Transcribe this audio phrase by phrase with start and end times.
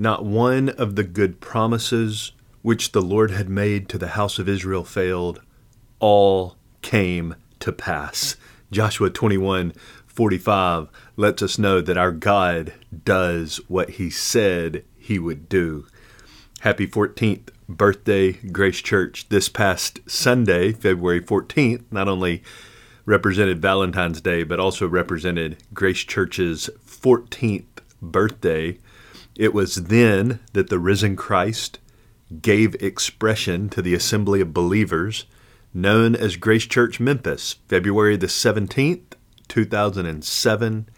[0.00, 2.30] Not one of the good promises
[2.62, 5.42] which the Lord had made to the house of Israel failed.
[5.98, 8.36] All came to pass.
[8.70, 9.72] Joshua 21
[10.06, 12.74] 45 lets us know that our God
[13.04, 15.86] does what he said he would do.
[16.60, 19.28] Happy 14th birthday, Grace Church.
[19.28, 22.44] This past Sunday, February 14th, not only
[23.04, 27.64] represented Valentine's Day, but also represented Grace Church's 14th
[28.00, 28.78] birthday.
[29.38, 31.78] It was then that the risen Christ
[32.42, 35.24] gave expression to the assembly of believers
[35.72, 39.12] known as Grace Church Memphis, February the 17th,
[39.46, 40.88] 2007.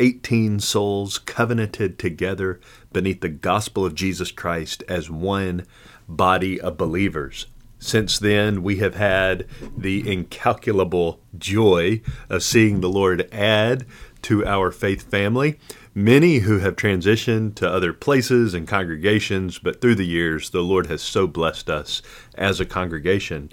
[0.00, 2.60] 18 souls covenanted together
[2.92, 5.66] beneath the gospel of Jesus Christ as one
[6.06, 7.46] body of believers.
[7.80, 9.46] Since then, we have had
[9.76, 13.86] the incalculable joy of seeing the Lord add
[14.22, 15.58] to our faith family.
[15.94, 20.86] Many who have transitioned to other places and congregations, but through the years, the Lord
[20.86, 22.02] has so blessed us
[22.34, 23.50] as a congregation.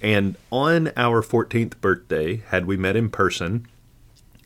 [0.00, 3.66] And on our 14th birthday, had we met in person,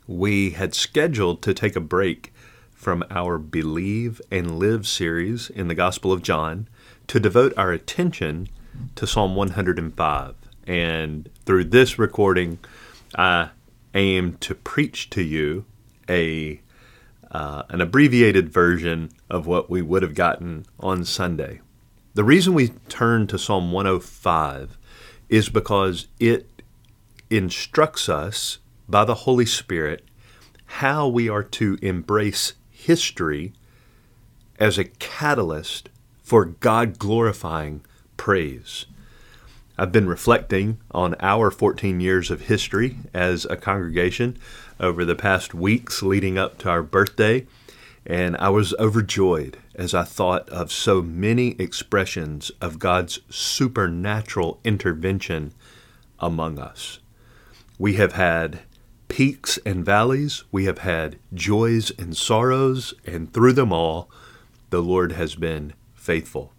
[0.07, 2.33] we had scheduled to take a break
[2.73, 6.69] from our Believe and Live series in the Gospel of John
[7.06, 8.49] to devote our attention
[8.97, 10.34] to Psalm 105.
[10.67, 12.59] And through this recording,
[13.15, 13.51] I
[13.95, 15.65] aim to preach to you
[16.09, 16.61] a
[17.33, 21.61] uh, an abbreviated version of what we would have gotten on Sunday.
[22.14, 24.78] The reason we turn to Psalm 105
[25.30, 26.62] is because it
[27.30, 30.05] instructs us by the Holy Spirit
[30.66, 33.55] how we are to embrace history
[34.58, 35.88] as a catalyst
[36.22, 37.83] for God glorifying
[38.19, 38.84] praise.
[39.78, 44.38] I've been reflecting on our 14 years of history as a congregation
[44.83, 47.47] over the past weeks leading up to our birthday,
[48.05, 55.55] and I was overjoyed as I thought of so many expressions of God's supernatural intervention
[56.19, 56.98] among us.
[57.78, 58.60] We have had
[59.09, 64.10] peaks and valleys, we have had joys and sorrows, and through them all,
[64.71, 66.53] the Lord has been faithful.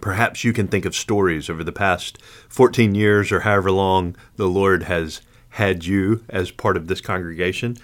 [0.00, 4.48] Perhaps you can think of stories over the past 14 years or however long the
[4.48, 5.20] Lord has
[5.54, 7.76] had you as part of this congregation,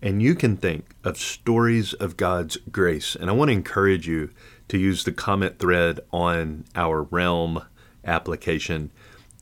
[0.00, 3.14] and you can think of stories of God's grace.
[3.14, 4.30] And I want to encourage you
[4.68, 7.62] to use the comment thread on our Realm
[8.02, 8.90] application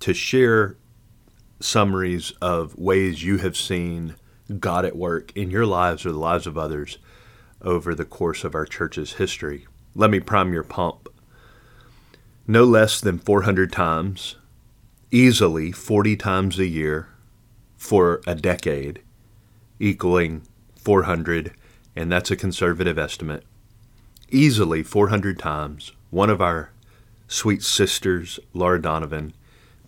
[0.00, 0.76] to share
[1.60, 4.16] summaries of ways you have seen
[4.58, 6.98] God at work in your lives or the lives of others
[7.62, 9.68] over the course of our church's history.
[9.94, 11.08] Let me prime your pump.
[12.48, 14.34] No less than 400 times,
[15.12, 17.10] easily 40 times a year
[17.86, 19.00] for a decade,
[19.78, 20.42] equaling
[20.76, 21.52] 400,
[21.94, 23.44] and that's a conservative estimate.
[24.28, 26.70] Easily 400 times, one of our
[27.28, 29.32] sweet sisters, Laura Donovan,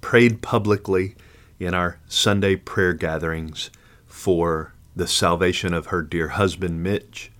[0.00, 1.16] prayed publicly
[1.59, 3.70] in our Sunday prayer gatherings
[4.06, 7.32] for the salvation of her dear husband, Mitch.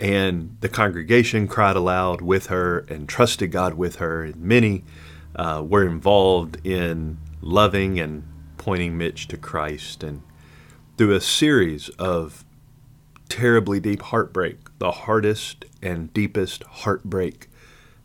[0.00, 4.24] And the congregation cried aloud with her and trusted God with her.
[4.24, 4.82] And many
[5.36, 8.24] uh, were involved in loving and
[8.62, 10.04] pointing Mitch to Christ.
[10.04, 10.22] And
[10.96, 12.44] through a series of
[13.28, 17.48] terribly deep heartbreak, the hardest and deepest heartbreak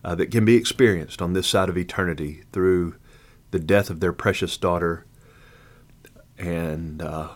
[0.03, 2.95] uh, that can be experienced on this side of eternity through
[3.51, 5.05] the death of their precious daughter
[6.39, 7.29] and uh,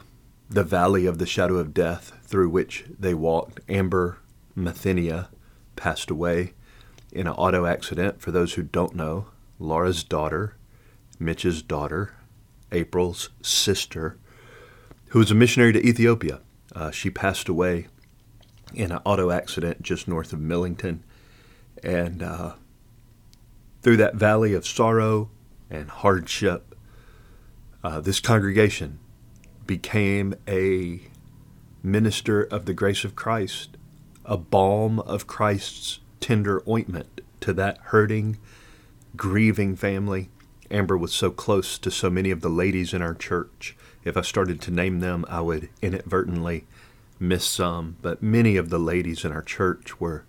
[0.50, 3.60] the valley of the shadow of death through which they walked.
[3.70, 4.18] Amber
[4.58, 5.28] Mathenia
[5.76, 6.54] passed away
[7.12, 8.20] in an auto accident.
[8.20, 9.28] For those who don't know,
[9.60, 10.56] Laura's daughter,
[11.20, 12.16] Mitch's daughter,
[12.72, 14.18] April's sister,
[15.10, 16.40] who was a missionary to Ethiopia.
[16.74, 17.88] Uh, she passed away
[18.74, 21.04] in an auto accident just north of Millington.
[21.84, 22.54] And uh,
[23.82, 25.30] through that valley of sorrow
[25.70, 26.76] and hardship,
[27.84, 29.00] uh, this congregation
[29.66, 31.02] became a
[31.84, 33.78] minister of the grace of Christ,
[34.26, 38.38] a balm of Christ's tender ointment to that hurting,
[39.16, 40.30] grieving family.
[40.72, 43.76] Amber was so close to so many of the ladies in our church.
[44.04, 46.66] If I started to name them, I would inadvertently
[47.20, 47.98] miss some.
[48.02, 50.26] But many of the ladies in our church were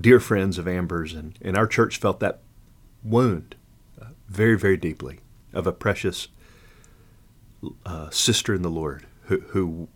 [0.00, 2.40] dear friends of Amber's, and, and our church felt that
[3.04, 3.54] wound
[4.00, 5.20] uh, very, very deeply
[5.52, 6.28] of a precious
[7.86, 9.88] uh, sister in the Lord who, who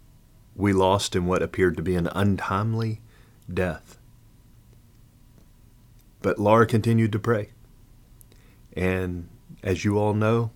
[0.54, 3.00] we lost in what appeared to be an untimely
[3.52, 3.98] death.
[6.20, 7.50] But Laura continued to pray.
[8.74, 9.28] And
[9.62, 10.50] as you all know,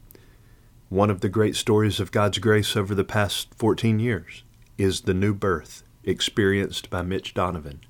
[0.89, 4.43] one of the great stories of God's grace over the past 14 years
[4.77, 7.81] is the new birth experienced by Mitch Donovan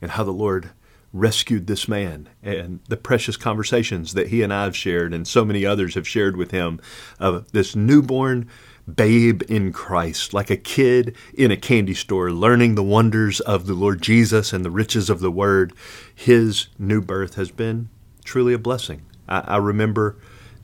[0.00, 0.70] and how the Lord
[1.12, 5.44] rescued this man and the precious conversations that he and I have shared and so
[5.44, 6.80] many others have shared with him
[7.18, 8.48] of this newborn
[8.94, 13.74] babe in Christ, like a kid in a candy store learning the wonders of the
[13.74, 15.72] Lord Jesus and the riches of the Word.
[16.14, 17.88] His new birth has been
[18.24, 19.02] truly a blessing.
[19.28, 20.16] I, I remember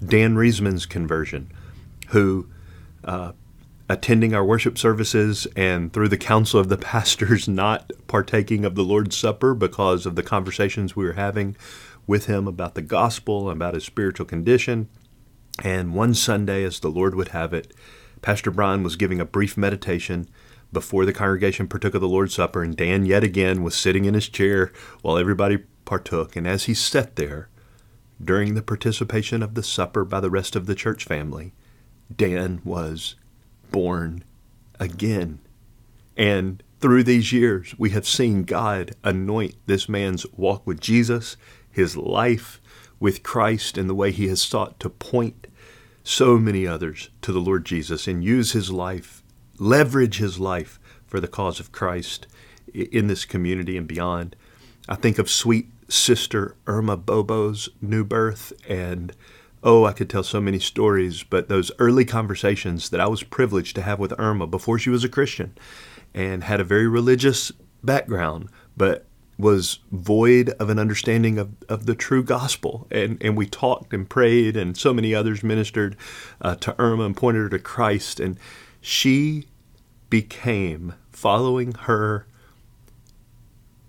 [0.05, 1.51] Dan Riesman's conversion,
[2.09, 2.47] who
[3.05, 3.33] uh,
[3.89, 8.85] attending our worship services and through the counsel of the pastors not partaking of the
[8.85, 11.57] Lord's Supper because of the conversations we were having
[12.07, 14.89] with him about the gospel about his spiritual condition.
[15.63, 17.73] And one Sunday, as the Lord would have it,
[18.23, 20.29] Pastor Brian was giving a brief meditation
[20.73, 24.15] before the congregation partook of the Lord's Supper, and Dan yet again was sitting in
[24.15, 26.35] his chair while everybody partook.
[26.35, 27.49] And as he sat there,
[28.23, 31.53] during the participation of the supper by the rest of the church family,
[32.15, 33.17] Dan was
[33.71, 34.25] born
[34.79, 35.41] again.
[36.17, 41.37] And through these years, we have seen God anoint this man's walk with Jesus,
[41.71, 42.61] his life
[43.01, 45.47] with Christ, and the way he has sought to point
[46.05, 49.23] so many others to the Lord Jesus and use his life,
[49.59, 52.27] leverage his life for the cause of Christ
[52.73, 54.37] in this community and beyond.
[54.89, 59.15] I think of sweet sister Irma Bobo's new birth and
[59.67, 63.75] Oh, I could tell so many stories, but those early conversations that I was privileged
[63.77, 65.57] to have with Irma before she was a Christian
[66.13, 67.51] and had a very religious
[67.83, 69.07] background, but
[69.39, 72.87] was void of an understanding of, of the true gospel.
[72.91, 75.97] And, and we talked and prayed, and so many others ministered
[76.43, 78.21] uh, to Irma and pointed her to Christ.
[78.21, 78.39] And
[78.83, 79.47] she
[80.11, 82.27] became, following her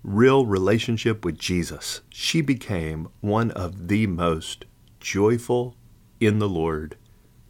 [0.06, 4.64] real relationship with Jesus, she became one of the most
[5.00, 5.76] joyful
[6.20, 6.96] in the Lord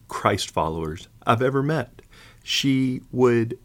[0.08, 2.00] Christ followers I've ever met.
[2.42, 3.58] She would,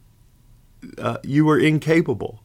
[0.97, 2.43] uh, you were incapable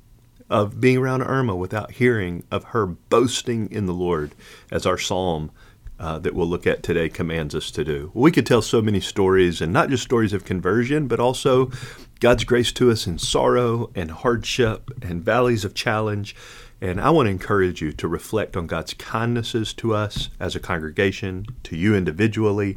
[0.48, 4.32] of being around Irma without hearing of her boasting in the Lord,
[4.70, 5.50] as our psalm
[5.98, 8.12] uh, that we'll look at today commands us to do.
[8.14, 11.70] We could tell so many stories, and not just stories of conversion, but also
[12.20, 16.34] God's grace to us in sorrow and hardship and valleys of challenge
[16.80, 20.60] and I want to encourage you to reflect on God's kindnesses to us as a
[20.60, 22.76] congregation, to you individually,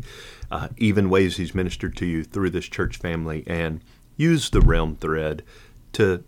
[0.50, 3.82] uh, even ways He's ministered to you through this church family, and
[4.16, 5.44] use the realm thread
[5.94, 6.24] to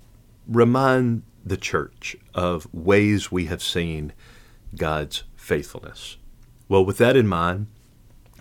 [0.48, 4.12] remind the church of ways we have seen
[4.75, 6.18] God's faithfulness.
[6.68, 7.68] Well, with that in mind,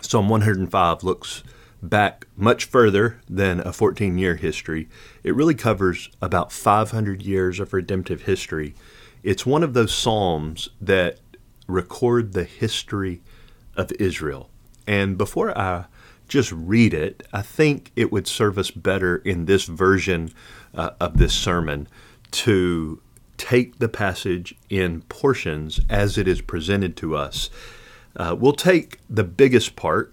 [0.00, 1.44] Psalm 105 looks
[1.82, 4.88] back much further than a 14 year history.
[5.22, 8.74] It really covers about 500 years of redemptive history
[9.22, 11.18] it's one of those psalms that
[11.66, 13.20] record the history
[13.76, 14.48] of Israel.
[14.86, 15.86] And before I
[16.28, 20.32] just read it, I think it would serve us better in this version
[20.74, 21.88] uh, of this sermon
[22.30, 23.02] to
[23.36, 27.50] take the passage in portions as it is presented to us.
[28.16, 30.12] Uh, we'll take the biggest part,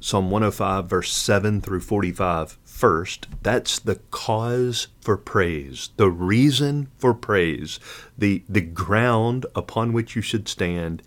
[0.00, 3.26] Psalm 105, verse 7 through 45, first.
[3.42, 7.80] That's the cause for praise, the reason for praise,
[8.16, 11.02] the, the ground upon which you should stand,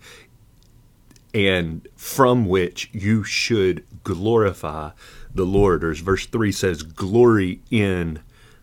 [1.32, 4.90] and from which you should glorify
[5.34, 5.82] the Lord.
[5.82, 8.20] Or as verse 3 says, glory in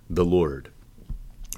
[0.08, 0.70] the Lord.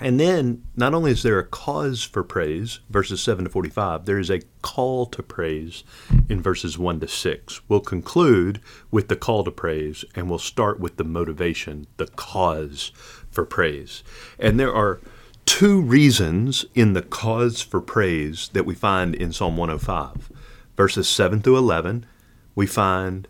[0.01, 4.17] And then, not only is there a cause for praise, verses 7 to 45, there
[4.17, 5.83] is a call to praise
[6.27, 7.61] in verses 1 to 6.
[7.69, 12.91] We'll conclude with the call to praise, and we'll start with the motivation, the cause
[13.29, 14.03] for praise.
[14.39, 14.99] And there are
[15.45, 20.31] two reasons in the cause for praise that we find in Psalm 105.
[20.75, 22.07] Verses 7 through 11,
[22.55, 23.27] we find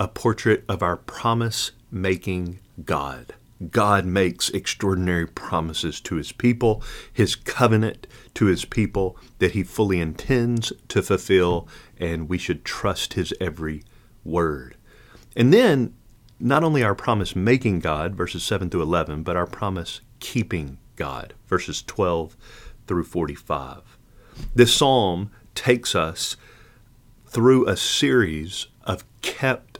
[0.00, 3.34] a portrait of our promise making God.
[3.68, 10.00] God makes extraordinary promises to his people, his covenant to his people that he fully
[10.00, 13.82] intends to fulfill, and we should trust his every
[14.24, 14.76] word.
[15.36, 15.94] And then,
[16.38, 21.34] not only our promise making God, verses 7 through 11, but our promise keeping God,
[21.46, 22.36] verses 12
[22.86, 23.98] through 45.
[24.54, 26.36] This psalm takes us
[27.26, 29.78] through a series of kept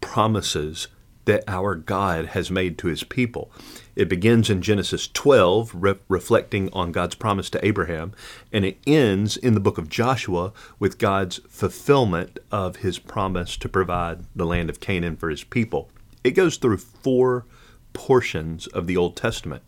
[0.00, 0.88] promises
[1.24, 3.50] that our God has made to his people.
[3.94, 8.12] It begins in Genesis 12, re- reflecting on God's promise to Abraham,
[8.52, 13.68] and it ends in the book of Joshua with God's fulfillment of his promise to
[13.68, 15.90] provide the land of Canaan for his people.
[16.24, 17.44] It goes through four
[17.92, 19.62] portions of the Old Testament.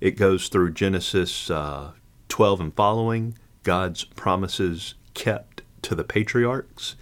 [0.00, 1.92] It goes through Genesis uh,
[2.28, 6.96] 12 and following, God's promises kept to the patriarchs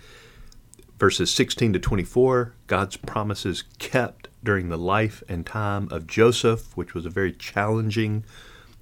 [1.01, 6.93] verses 16 to 24, God's promises kept during the life and time of Joseph, which
[6.93, 8.23] was a very challenging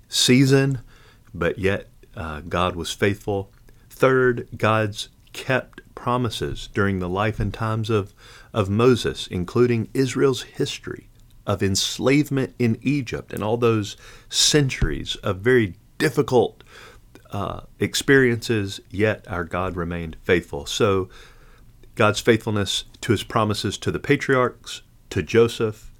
[0.08, 0.80] season,
[1.32, 3.52] but yet uh, God was faithful.
[3.88, 8.12] Third, God's kept promises during the life and times of,
[8.52, 11.08] of Moses, including Israel's history
[11.46, 13.96] of enslavement in Egypt and all those
[14.28, 16.64] centuries of very difficult
[17.30, 20.66] uh, experiences, yet our God remained faithful.
[20.66, 21.08] So,
[21.98, 25.92] God's faithfulness to his promises to the patriarchs, to Joseph,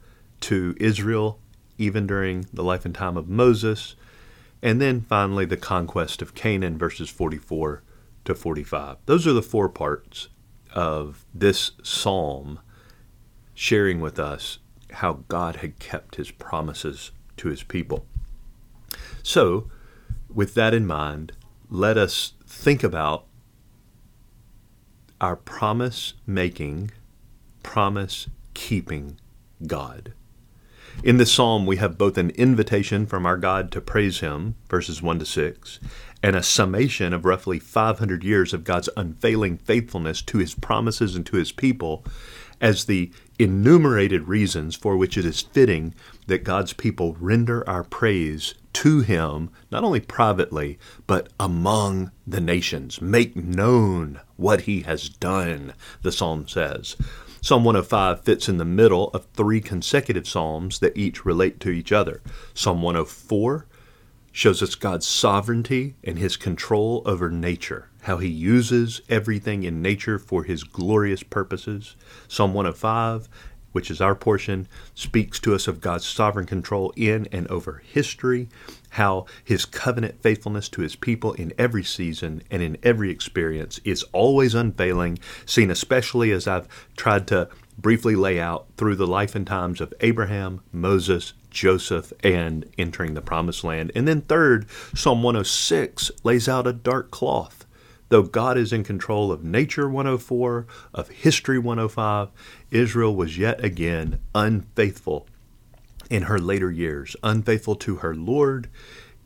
[0.43, 1.41] to Israel,
[1.77, 3.97] even during the life and time of Moses,
[4.63, 7.83] and then finally the conquest of Canaan, verses 44
[8.27, 8.99] to 45.
[9.07, 10.29] Those are the four parts
[10.73, 12.61] of this psalm
[13.53, 14.61] sharing with us
[14.93, 18.07] how God had kept his promises to his people.
[19.25, 19.69] So,
[20.33, 21.33] with that in mind,
[21.69, 23.28] let us think about
[25.21, 26.91] our promise making,
[27.63, 29.19] promise keeping
[29.67, 30.13] God.
[31.05, 35.01] In this psalm, we have both an invitation from our God to praise Him, verses
[35.01, 35.79] 1 to 6,
[36.23, 41.25] and a summation of roughly 500 years of God's unfailing faithfulness to His promises and
[41.27, 42.05] to His people
[42.61, 45.95] as the enumerated reasons for which it is fitting
[46.27, 53.01] that God's people render our praise to Him, not only privately, but among the nations.
[53.01, 56.97] Make known what He has done, the psalm says.
[57.43, 61.93] Psalm 105 fits in the middle of three consecutive psalms that each relate to each
[61.93, 62.23] other.
[62.55, 63.67] Psalm 104
[64.33, 70.19] shows us God's sovereignty and his control over nature, how he uses everything in nature
[70.19, 71.97] for his glorious purposes.
[72.29, 73.29] Psalm 105
[73.73, 78.49] which is our portion, speaks to us of God's sovereign control in and over history,
[78.91, 84.03] how his covenant faithfulness to his people in every season and in every experience is
[84.13, 89.47] always unfailing, seen especially as I've tried to briefly lay out through the life and
[89.47, 93.93] times of Abraham, Moses, Joseph, and entering the promised land.
[93.95, 97.67] And then, third, Psalm 106 lays out a dark cloth
[98.11, 102.31] Though God is in control of Nature 104, of History 105,
[102.71, 105.27] Israel was yet again unfaithful
[106.11, 108.69] in her later years, unfaithful to her Lord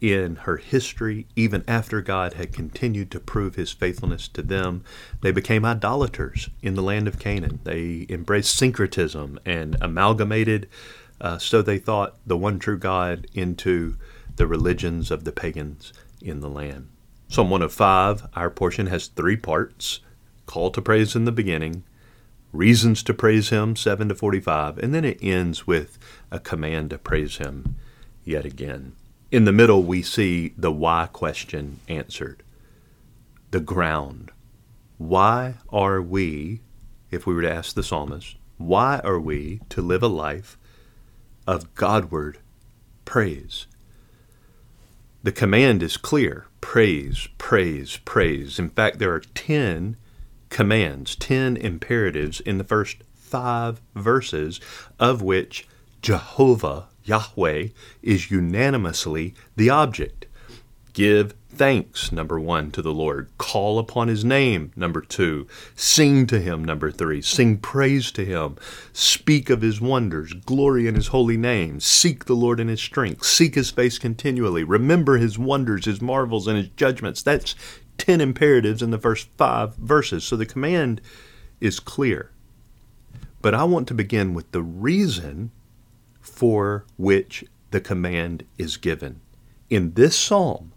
[0.00, 4.82] in her history, even after God had continued to prove his faithfulness to them.
[5.20, 7.60] They became idolaters in the land of Canaan.
[7.62, 10.68] They embraced syncretism and amalgamated,
[11.20, 13.96] uh, so they thought, the one true God into
[14.34, 16.88] the religions of the pagans in the land.
[17.28, 20.00] Psalm 105, our portion, has three parts
[20.46, 21.84] call to praise in the beginning,
[22.52, 25.98] reasons to praise Him, 7 to 45, and then it ends with
[26.30, 27.76] a command to praise Him
[28.24, 28.92] yet again.
[29.30, 32.42] In the middle, we see the why question answered.
[33.50, 34.30] The ground.
[34.98, 36.60] Why are we,
[37.10, 40.58] if we were to ask the psalmist, why are we to live a life
[41.46, 42.38] of Godward
[43.04, 43.66] praise?
[45.22, 48.58] The command is clear praise, praise, praise.
[48.58, 49.96] In fact, there are 10
[50.52, 54.60] commands, 10 imperatives in the first five verses,
[55.00, 55.66] of which
[56.02, 57.68] Jehovah, Yahweh,
[58.02, 60.26] is unanimously the object.
[60.92, 63.30] Give thanks, number one, to the Lord.
[63.38, 65.46] Call upon his name, number two.
[65.74, 67.22] Sing to him, number three.
[67.22, 68.56] Sing praise to him.
[68.92, 70.34] Speak of his wonders.
[70.34, 71.80] Glory in his holy name.
[71.80, 73.24] Seek the Lord in his strength.
[73.24, 74.64] Seek his face continually.
[74.64, 77.22] Remember his wonders, his marvels, and his judgments.
[77.22, 77.54] That's
[77.98, 80.24] 10 imperatives in the first five verses.
[80.24, 81.00] So the command
[81.60, 82.30] is clear.
[83.40, 85.50] But I want to begin with the reason
[86.20, 89.20] for which the command is given.
[89.68, 90.72] In this psalm,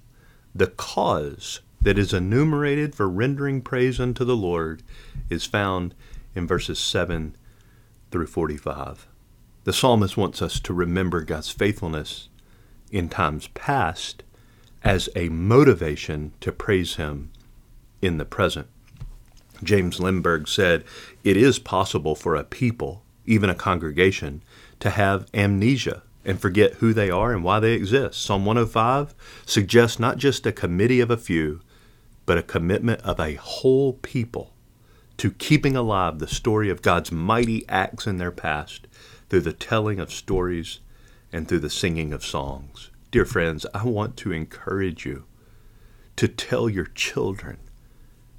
[0.53, 4.81] the cause that is enumerated for rendering praise unto the Lord
[5.29, 5.93] is found
[6.33, 7.35] in verses 7
[8.09, 9.07] through 45.
[9.65, 12.29] The psalmist wants us to remember God's faithfulness
[12.91, 14.23] in times past
[14.85, 17.31] as a motivation to praise Him
[18.03, 18.67] in the present.
[19.63, 20.83] James Limburg said,
[21.23, 24.43] It is possible for a people, even a congregation,
[24.79, 28.21] to have amnesia and forget who they are and why they exist.
[28.21, 29.15] Psalm 105
[29.45, 31.61] suggests not just a committee of a few,
[32.27, 34.53] but a commitment of a whole people
[35.17, 38.87] to keeping alive the story of God's mighty acts in their past
[39.29, 40.79] through the telling of stories
[41.31, 42.91] and through the singing of songs.
[43.15, 45.23] Dear friends, I want to encourage you
[46.17, 47.59] to tell your children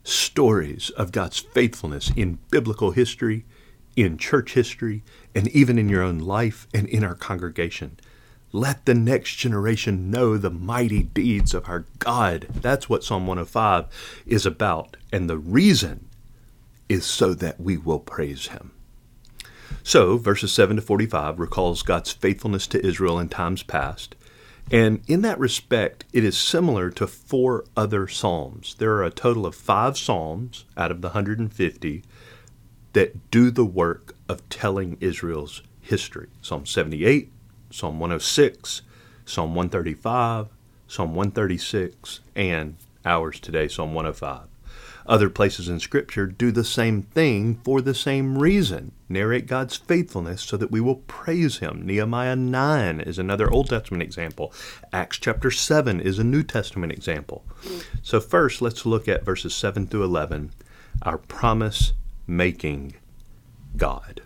[0.04, 3.46] stories of God's faithfulness in biblical history
[3.96, 5.02] in church history,
[5.34, 7.98] and even in your own life and in our congregation.
[8.52, 12.46] Let the next generation know the mighty deeds of our God.
[12.50, 13.86] That's what Psalm 105
[14.26, 14.98] is about.
[15.10, 16.06] And the reason
[16.86, 18.72] is so that we will praise Him.
[19.82, 24.14] So, verses 7 to 45 recalls God's faithfulness to Israel in times past
[24.70, 28.74] And in that respect, it is similar to four other Psalms.
[28.78, 32.02] There are a total of five Psalms out of the 150
[32.92, 37.30] that do the work of telling Israel's history Psalm 78,
[37.70, 38.82] Psalm 106,
[39.24, 40.48] Psalm 135,
[40.88, 44.48] Psalm 136, and ours today, Psalm 105.
[45.08, 50.42] Other places in Scripture do the same thing for the same reason narrate God's faithfulness
[50.42, 51.86] so that we will praise Him.
[51.86, 54.52] Nehemiah 9 is another Old Testament example.
[54.92, 57.44] Acts chapter 7 is a New Testament example.
[58.02, 60.52] So, first, let's look at verses 7 through 11,
[61.02, 61.92] our promise
[62.26, 62.96] making
[63.76, 64.22] God.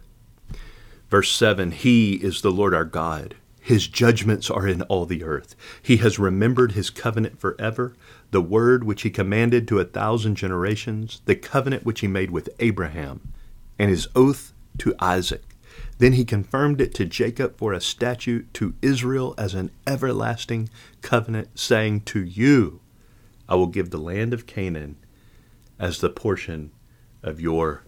[1.10, 3.34] Verse 7 He is the Lord our God.
[3.60, 5.54] His judgments are in all the earth.
[5.82, 7.94] He has remembered his covenant forever,
[8.30, 12.48] the word which he commanded to a thousand generations, the covenant which he made with
[12.58, 13.32] Abraham,
[13.78, 15.42] and his oath to Isaac.
[15.98, 20.68] Then he confirmed it to Jacob for a statute, to Israel as an everlasting
[21.02, 22.80] covenant, saying, To you
[23.48, 24.96] I will give the land of Canaan
[25.78, 26.70] as the portion
[27.22, 27.82] of your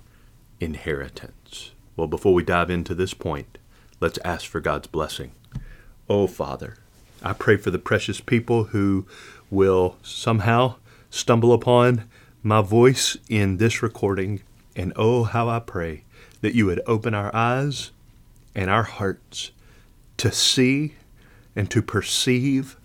[0.60, 1.72] inheritance.
[1.96, 3.58] Well, before we dive into this point,
[4.00, 5.32] let's ask for God's blessing.
[6.08, 6.78] Oh, Father,
[7.22, 9.06] I pray for the precious people who
[9.52, 10.74] will somehow
[11.10, 12.08] stumble upon
[12.42, 14.42] my voice in this recording.
[14.74, 16.04] And oh, how I pray
[16.40, 17.90] that you would open our eyes
[18.54, 19.52] and our hearts
[20.16, 20.94] to see
[21.54, 22.78] and to perceive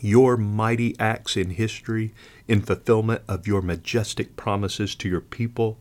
[0.00, 2.14] your mighty acts in history
[2.48, 5.78] in fulfillment of your majestic promises to your people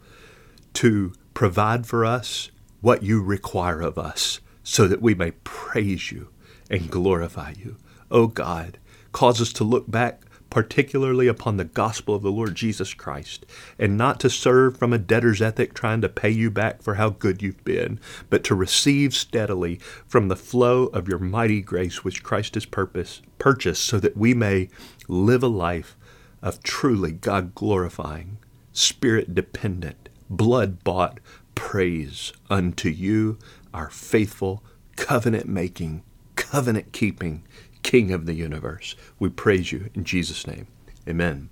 [0.74, 2.52] to provide for us
[2.82, 6.28] what you require of us so that we may praise you
[6.70, 7.78] and glorify you.
[8.12, 8.78] O oh God,
[9.12, 13.46] cause us to look back particularly upon the gospel of the Lord Jesus Christ,
[13.80, 17.10] and not to serve from a debtor's ethic trying to pay you back for how
[17.10, 18.00] good you've been,
[18.30, 23.22] but to receive steadily from the flow of your mighty grace which Christ has purpose,
[23.40, 24.70] purchased so that we may
[25.08, 25.96] live a life
[26.42, 28.38] of truly God glorifying,
[28.74, 31.20] spirit dependent, blood bought
[31.56, 33.40] praise unto you,
[33.74, 34.64] our faithful,
[34.98, 36.04] covenant making,
[36.36, 37.44] covenant keeping
[37.84, 38.96] King of the universe.
[39.20, 40.68] We praise you in Jesus' name.
[41.08, 41.50] Amen.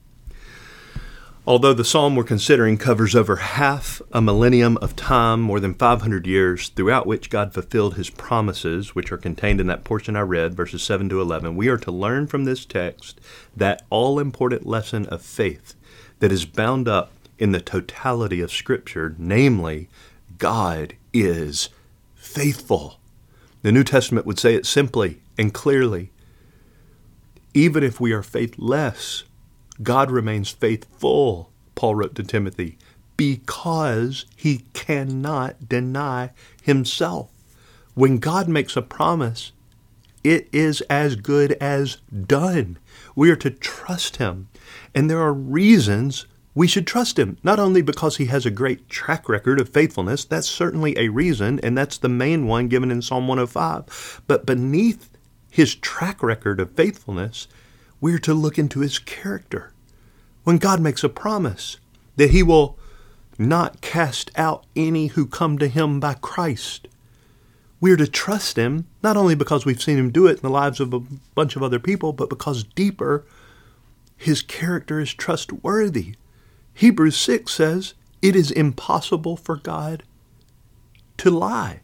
[1.47, 6.27] Although the psalm we're considering covers over half a millennium of time, more than 500
[6.27, 10.53] years, throughout which God fulfilled his promises, which are contained in that portion I read,
[10.53, 13.19] verses 7 to 11, we are to learn from this text
[13.57, 15.73] that all important lesson of faith
[16.19, 19.89] that is bound up in the totality of Scripture, namely,
[20.37, 21.69] God is
[22.13, 22.99] faithful.
[23.63, 26.11] The New Testament would say it simply and clearly.
[27.53, 29.23] Even if we are faithless,
[29.81, 32.77] God remains faithful, Paul wrote to Timothy,
[33.17, 36.31] because he cannot deny
[36.61, 37.29] himself.
[37.95, 39.51] When God makes a promise,
[40.23, 42.77] it is as good as done.
[43.15, 44.47] We are to trust him.
[44.93, 48.89] And there are reasons we should trust him, not only because he has a great
[48.89, 53.01] track record of faithfulness, that's certainly a reason, and that's the main one given in
[53.01, 55.09] Psalm 105, but beneath
[55.49, 57.47] his track record of faithfulness,
[58.01, 59.73] we're to look into his character.
[60.43, 61.77] When God makes a promise
[62.15, 62.77] that he will
[63.37, 66.87] not cast out any who come to him by Christ,
[67.81, 70.79] we're to trust him, not only because we've seen him do it in the lives
[70.79, 71.01] of a
[71.33, 73.25] bunch of other people, but because deeper,
[74.17, 76.15] his character is trustworthy.
[76.73, 80.03] Hebrews 6 says it is impossible for God
[81.17, 81.81] to lie.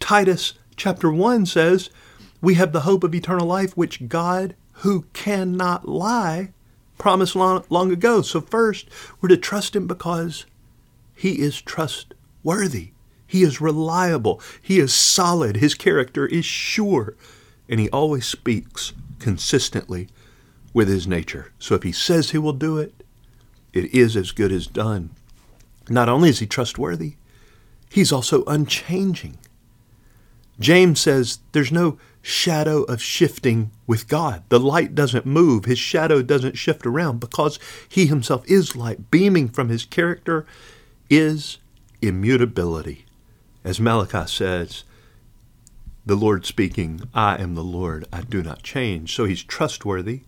[0.00, 1.90] Titus chapter 1 says
[2.40, 6.52] we have the hope of eternal life, which God, who cannot lie,
[6.96, 8.22] promised long, long ago.
[8.22, 8.88] So, first,
[9.20, 10.46] we're to trust Him because
[11.14, 12.92] He is trustworthy.
[13.26, 14.40] He is reliable.
[14.60, 15.56] He is solid.
[15.56, 17.14] His character is sure.
[17.68, 20.08] And He always speaks consistently
[20.72, 21.52] with His nature.
[21.58, 23.02] So, if He says He will do it,
[23.72, 25.10] it is as good as done.
[25.88, 27.14] Not only is he trustworthy,
[27.90, 29.38] he's also unchanging.
[30.60, 34.42] James says there's no shadow of shifting with God.
[34.48, 39.10] The light doesn't move, his shadow doesn't shift around because he himself is light.
[39.10, 40.44] Beaming from his character
[41.08, 41.58] is
[42.02, 43.06] immutability.
[43.64, 44.84] As Malachi says,
[46.04, 49.14] the Lord speaking, I am the Lord, I do not change.
[49.14, 50.22] So he's trustworthy,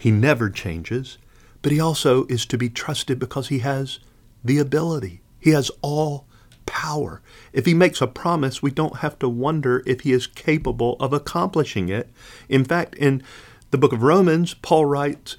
[0.00, 1.18] he never changes,
[1.60, 4.00] but he also is to be trusted because he has
[4.44, 5.20] the ability.
[5.38, 6.26] He has all
[6.66, 7.20] power.
[7.52, 11.12] If he makes a promise, we don't have to wonder if he is capable of
[11.12, 12.10] accomplishing it.
[12.48, 13.22] In fact, in
[13.70, 15.36] the book of Romans, Paul writes,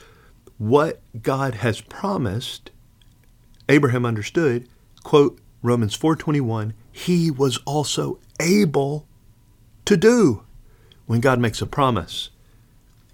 [0.58, 2.72] What God has promised,
[3.70, 4.68] Abraham understood,
[5.04, 9.08] quote, Romans 4:21, he was also able
[9.86, 10.44] to do.
[11.06, 12.30] When God makes a promise,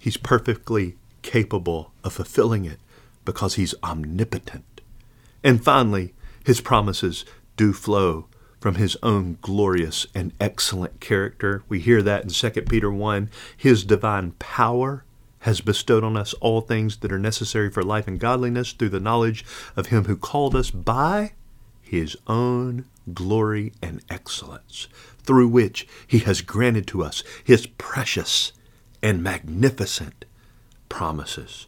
[0.00, 2.80] He's perfectly capable of fulfilling it
[3.26, 4.80] because he's omnipotent.
[5.44, 8.26] And finally, his promises do flow
[8.60, 11.62] from his own glorious and excellent character.
[11.68, 13.30] We hear that in 2 Peter 1.
[13.56, 15.04] His divine power
[15.40, 19.00] has bestowed on us all things that are necessary for life and godliness through the
[19.00, 21.32] knowledge of him who called us by
[21.80, 22.84] his own
[23.14, 24.86] glory and excellence,
[25.22, 28.52] through which he has granted to us his precious
[29.02, 30.26] and magnificent
[30.90, 31.66] promises.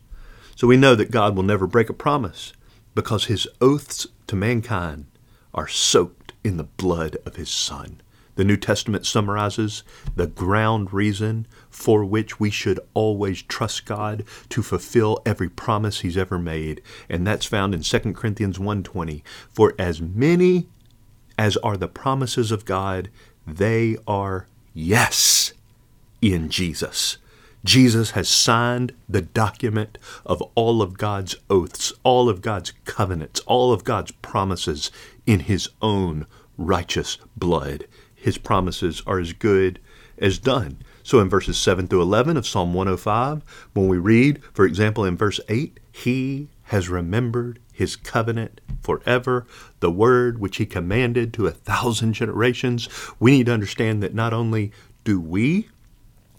[0.54, 2.52] So we know that God will never break a promise
[2.94, 5.06] because his oaths to mankind
[5.54, 8.00] are soaked in the blood of his Son.
[8.34, 9.82] The New Testament summarizes
[10.16, 16.16] the ground reason for which we should always trust God to fulfill every promise he's
[16.16, 19.22] ever made, and that's found in 2 Corinthians 1:20.
[19.52, 20.66] For as many
[21.36, 23.10] as are the promises of God,
[23.46, 25.52] they are yes
[26.22, 27.18] in Jesus.
[27.64, 33.72] Jesus has signed the document of all of God's oaths, all of God's covenants, all
[33.72, 34.90] of God's promises
[35.26, 37.86] in his own righteous blood.
[38.14, 39.80] His promises are as good
[40.18, 40.78] as done.
[41.02, 43.42] So in verses 7 through 11 of Psalm 105,
[43.74, 49.46] when we read, for example, in verse 8, He has remembered His covenant forever,
[49.80, 54.32] the word which He commanded to a thousand generations, we need to understand that not
[54.32, 54.72] only
[55.04, 55.68] do we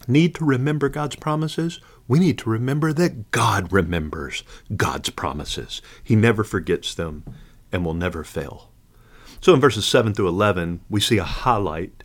[0.08, 4.42] need to remember God's promises, we need to remember that God remembers
[4.76, 5.82] God's promises.
[6.02, 7.24] He never forgets them
[7.72, 8.70] and will never fail.
[9.44, 12.02] So in verses 7 through 11, we see a highlight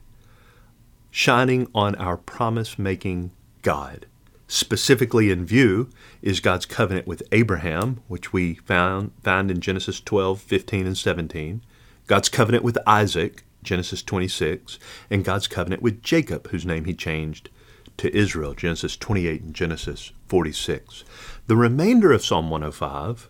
[1.10, 4.08] shining on our promise making God.
[4.50, 5.90] Specifically in view
[6.22, 11.62] is God's covenant with Abraham, which we found, find in Genesis 12, 15, and 17,
[12.08, 14.78] God's covenant with Isaac, Genesis 26,
[15.10, 17.50] and God's covenant with Jacob, whose name he changed
[17.96, 21.06] to Israel, Genesis 28 and Genesis 46.
[21.48, 23.30] The remainder of Psalm 105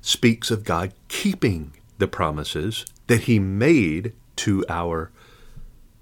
[0.00, 5.10] speaks of God keeping the promises that he made to our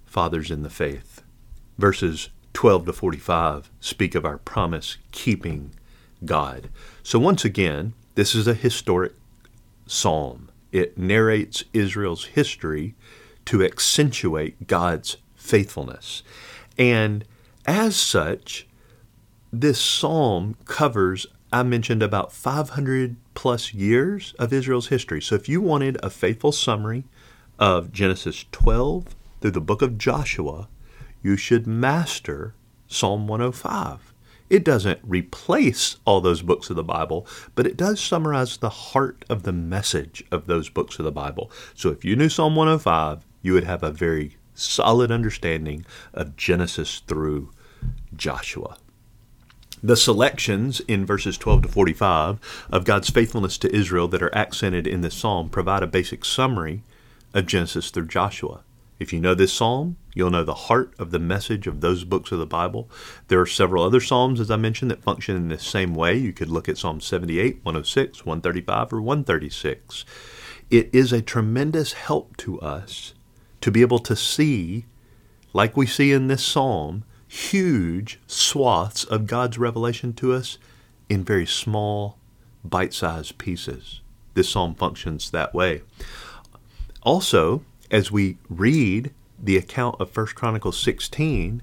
[0.06, 1.24] fathers in the faith.
[1.76, 5.72] Verses 12 to 45 speak of our promise keeping
[6.24, 6.70] God.
[7.02, 9.14] So, once again, this is a historic
[9.88, 10.50] psalm.
[10.70, 12.94] It narrates Israel's history
[13.46, 16.22] to accentuate God's faithfulness.
[16.78, 17.24] And
[17.66, 18.68] as such,
[19.52, 25.22] this psalm covers, I mentioned, about 500 plus years of Israel's history.
[25.22, 27.04] So if you wanted a faithful summary
[27.58, 30.68] of Genesis 12 through the book of Joshua,
[31.22, 32.52] you should master
[32.86, 34.12] Psalm 105.
[34.50, 39.24] It doesn't replace all those books of the Bible, but it does summarize the heart
[39.30, 41.50] of the message of those books of the Bible.
[41.74, 46.98] So if you knew Psalm 105, you would have a very solid understanding of Genesis
[47.06, 47.52] through
[48.14, 48.76] Joshua.
[49.82, 54.86] The selections in verses 12 to 45 of God's faithfulness to Israel that are accented
[54.86, 56.82] in this psalm provide a basic summary
[57.32, 58.60] of Genesis through Joshua.
[58.98, 62.30] If you know this psalm, you'll know the heart of the message of those books
[62.30, 62.90] of the Bible.
[63.28, 66.14] There are several other psalms, as I mentioned, that function in the same way.
[66.14, 70.04] You could look at Psalm 78, 106, 135, or 136.
[70.70, 73.14] It is a tremendous help to us
[73.62, 74.84] to be able to see,
[75.54, 80.58] like we see in this psalm, huge swaths of God's revelation to us
[81.08, 82.18] in very small,
[82.64, 84.00] bite sized pieces.
[84.34, 85.82] This psalm functions that way.
[87.02, 91.62] Also, as we read the account of 1 Chronicles 16,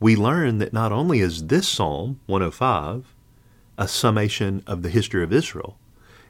[0.00, 3.14] we learn that not only is this psalm, 105,
[3.76, 5.76] a summation of the history of Israel,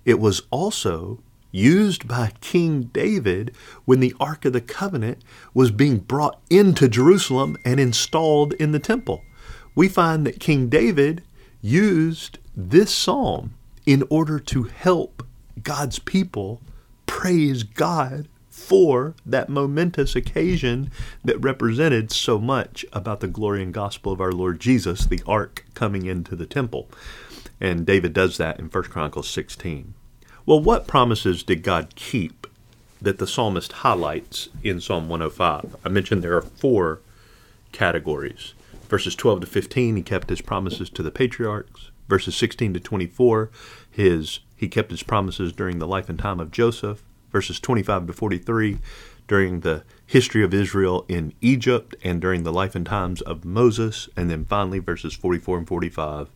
[0.05, 1.21] it was also
[1.53, 5.23] used by King David when the Ark of the Covenant
[5.55, 9.23] was being brought into Jerusalem and installed in the temple.
[9.75, 11.23] We find that King David
[11.61, 13.55] used this psalm
[13.87, 15.25] in order to help
[15.63, 16.61] God's people
[17.07, 20.91] praise God for that momentous occasion
[21.25, 25.65] that represented so much about the glory and gospel of our Lord Jesus, the ark
[25.75, 26.89] coming into the temple.
[27.61, 29.95] And David does that in 1 Chronicles 16.
[30.45, 32.49] Well, what promises did God keep
[33.01, 35.77] that the psalmist highlights in Psalm 105?
[35.85, 36.99] I mentioned there are four
[37.71, 38.55] categories.
[38.89, 41.93] Verses 12 to 15, he kept his promises to the patriarchs.
[42.09, 43.51] Verses 16 to 24,
[43.89, 47.05] his he kept his promises during the life and time of Joseph.
[47.31, 48.79] Verses 25 to 43,
[49.29, 54.09] during the history of Israel in Egypt and during the life and times of Moses.
[54.17, 56.31] And then finally, verses 44 and 45,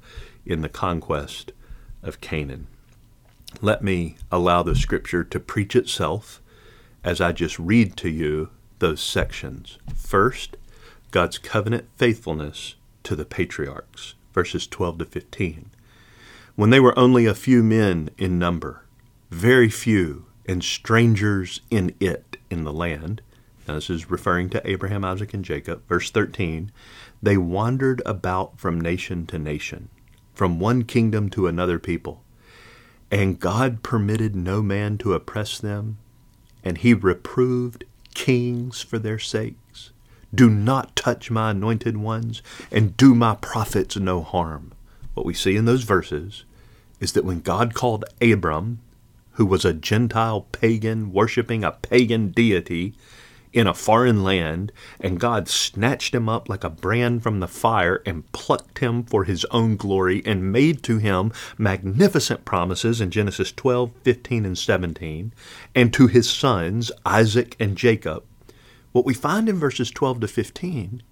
[0.46, 1.50] in the conquest
[2.04, 2.68] of Canaan.
[3.62, 6.42] Let me allow the scripture to preach itself
[7.02, 9.78] as I just read to you those sections.
[9.94, 10.56] First,
[11.10, 14.14] God's covenant faithfulness to the patriarchs.
[14.34, 15.70] verses 12 to 15.
[16.56, 18.84] When they were only a few men in number,
[19.30, 23.22] very few, and strangers in it in the land,
[23.66, 26.70] now this is referring to Abraham, Isaac, and Jacob, verse 13,
[27.22, 29.88] they wandered about from nation to nation,
[30.34, 32.22] from one kingdom to another people.
[33.10, 35.98] And God permitted no man to oppress them,
[36.64, 39.90] and he reproved kings for their sakes.
[40.34, 42.42] Do not touch my anointed ones,
[42.72, 44.72] and do my prophets no harm.
[45.14, 46.44] What we see in those verses
[47.00, 48.80] is that when God called Abram,
[49.32, 52.94] who was a Gentile pagan worshiping a pagan deity,
[53.52, 58.02] in a foreign land, and God snatched him up like a brand from the fire
[58.04, 63.52] and plucked him for his own glory and made to him magnificent promises in Genesis
[63.52, 65.32] 12, 15, and 17,
[65.74, 68.24] and to his sons, Isaac and Jacob.
[68.92, 71.02] What we find in verses 12 to 15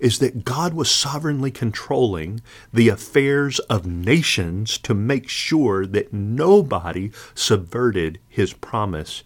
[0.00, 2.40] is that God was sovereignly controlling
[2.72, 9.22] the affairs of nations to make sure that nobody subverted his promise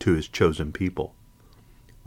[0.00, 1.14] to his chosen people.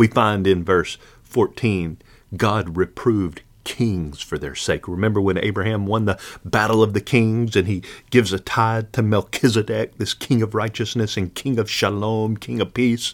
[0.01, 1.99] We find in verse 14,
[2.35, 4.87] God reproved kings for their sake.
[4.87, 9.03] Remember when Abraham won the battle of the kings and he gives a tithe to
[9.03, 13.13] Melchizedek, this king of righteousness and king of shalom, king of peace?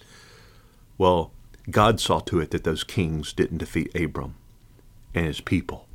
[0.97, 1.31] Well,
[1.69, 4.35] God saw to it that those kings didn't defeat Abram
[5.13, 5.89] and his people.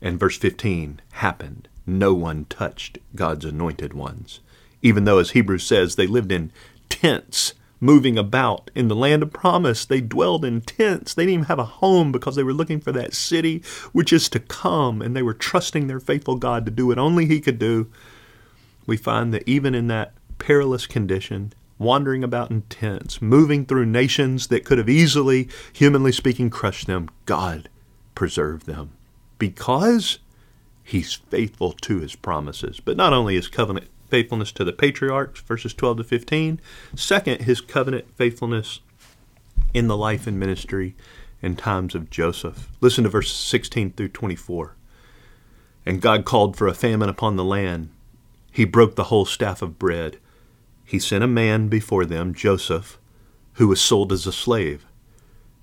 [0.00, 1.68] And verse 15 happened.
[1.86, 4.40] No one touched God's anointed ones.
[4.80, 6.52] Even though, as Hebrews says, they lived in
[6.88, 9.84] tents moving about in the land of promise.
[9.84, 11.12] They dwelled in tents.
[11.12, 14.28] They didn't even have a home because they were looking for that city which is
[14.30, 17.58] to come, and they were trusting their faithful God to do what only He could
[17.58, 17.90] do.
[18.86, 24.46] We find that even in that perilous condition, wandering about in tents, moving through nations
[24.46, 27.68] that could have easily, humanly speaking, crushed them, God
[28.14, 28.92] preserved them
[29.38, 30.20] because
[30.84, 32.78] He's faithful to His promises.
[32.78, 36.60] But not only His covenant faithfulness to the patriarchs, verses 12 to 15.
[36.94, 38.80] Second, his covenant faithfulness
[39.72, 40.94] in the life and ministry
[41.40, 42.68] in times of Joseph.
[42.82, 44.76] Listen to verses 16 through 24.
[45.86, 47.88] And God called for a famine upon the land.
[48.50, 50.18] He broke the whole staff of bread.
[50.84, 52.98] He sent a man before them, Joseph,
[53.54, 54.84] who was sold as a slave.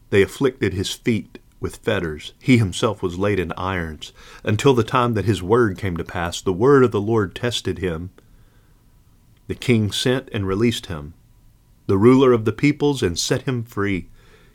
[0.09, 2.33] They afflicted his feet with fetters.
[2.41, 4.11] He himself was laid in irons,
[4.43, 6.41] until the time that his word came to pass.
[6.41, 8.09] The word of the Lord tested him
[9.49, 11.15] the king sent and released him,
[11.87, 14.07] the ruler of the peoples, and set him free.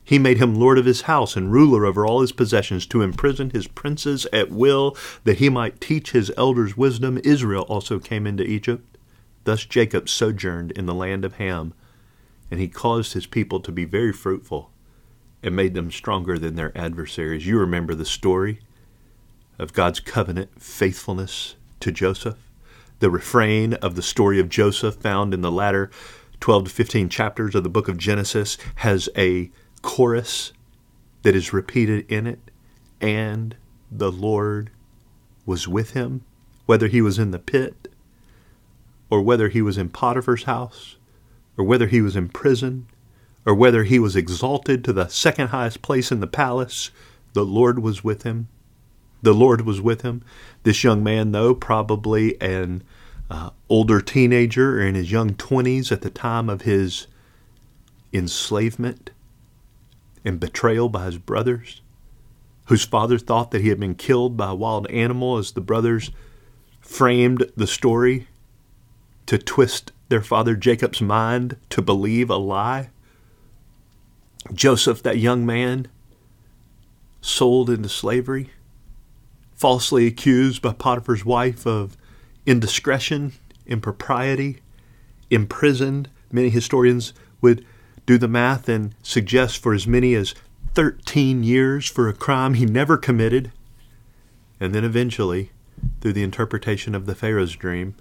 [0.04, 3.50] He made him lord of his house and ruler over all his possessions, to imprison
[3.50, 7.18] his princes at will, that he might teach his elders wisdom.
[7.24, 8.96] Israel also came into Egypt.
[9.42, 11.74] Thus Jacob sojourned in the land of Ham,
[12.48, 14.70] and he caused his people to be very fruitful,
[15.42, 17.48] and made them stronger than their adversaries.
[17.48, 18.60] You remember the story
[19.58, 22.43] of God's covenant faithfulness to Joseph?
[23.04, 25.90] The refrain of the story of Joseph found in the latter
[26.40, 29.50] 12 to 15 chapters of the book of Genesis has a
[29.82, 30.54] chorus
[31.20, 32.50] that is repeated in it.
[33.02, 33.56] And
[33.92, 34.70] the Lord
[35.44, 36.24] was with him,
[36.64, 37.88] whether he was in the pit,
[39.10, 40.96] or whether he was in Potiphar's house,
[41.58, 42.86] or whether he was in prison,
[43.44, 46.90] or whether he was exalted to the second highest place in the palace,
[47.34, 48.48] the Lord was with him.
[49.20, 50.22] The Lord was with him.
[50.62, 52.82] This young man, though, probably an
[53.30, 57.06] uh, older teenager in his young 20s at the time of his
[58.12, 59.10] enslavement
[60.24, 61.82] and betrayal by his brothers,
[62.66, 66.10] whose father thought that he had been killed by a wild animal as the brothers
[66.80, 68.26] framed the story
[69.26, 72.90] to twist their father Jacob's mind to believe a lie.
[74.52, 75.88] Joseph, that young man,
[77.20, 78.50] sold into slavery
[79.54, 81.96] falsely accused by Potiphar's wife of
[82.46, 83.32] indiscretion,
[83.66, 84.60] impropriety,
[85.30, 86.08] imprisoned.
[86.30, 87.64] Many historians would
[88.06, 90.34] do the math and suggest for as many as
[90.74, 93.52] 13 years for a crime he never committed.
[94.60, 95.50] And then eventually,
[96.00, 97.94] through the interpretation of the Pharaoh's dream,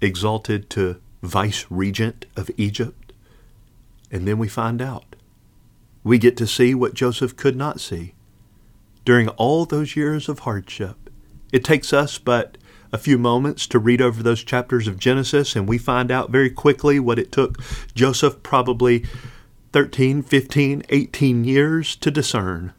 [0.00, 3.12] exalted to vice regent of Egypt.
[4.10, 5.16] And then we find out.
[6.04, 8.14] We get to see what Joseph could not see
[9.04, 11.10] during all those years of hardship.
[11.52, 12.56] It takes us but
[12.92, 16.50] a few moments to read over those chapters of Genesis, and we find out very
[16.50, 17.58] quickly what it took
[17.94, 19.04] Joseph probably
[19.72, 22.72] 13, 15, 18 years to discern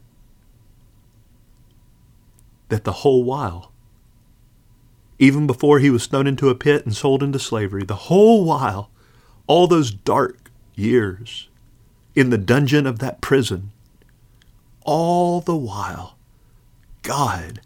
[2.68, 3.72] that the whole while,
[5.18, 8.90] even before he was thrown into a pit and sold into slavery, the whole while,
[9.46, 11.48] all those dark years
[12.14, 13.70] in the dungeon of that prison,
[14.84, 16.16] all the while,
[17.02, 17.60] God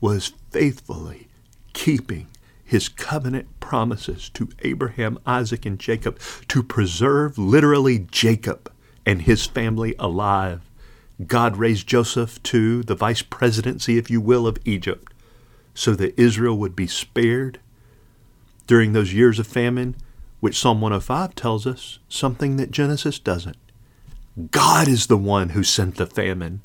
[0.00, 1.27] was faithfully
[1.72, 2.28] keeping
[2.64, 8.70] his covenant promises to Abraham, Isaac, and Jacob to preserve literally Jacob
[9.06, 10.60] and his family alive.
[11.26, 15.12] God raised Joseph to the vice presidency, if you will, of Egypt
[15.78, 17.60] so that Israel would be spared
[18.66, 19.96] during those years of famine,
[20.40, 23.56] which Psalm 105 tells us something that Genesis doesn't.
[24.50, 26.62] God is the one who sent the famine.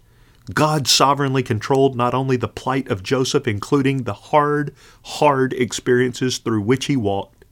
[0.52, 6.62] God sovereignly controlled not only the plight of Joseph, including the hard, hard experiences through
[6.62, 7.46] which he walked,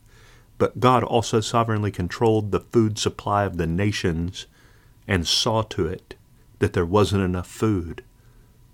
[0.57, 4.45] but God also sovereignly controlled the food supply of the nations
[5.07, 6.15] and saw to it
[6.59, 8.03] that there wasn't enough food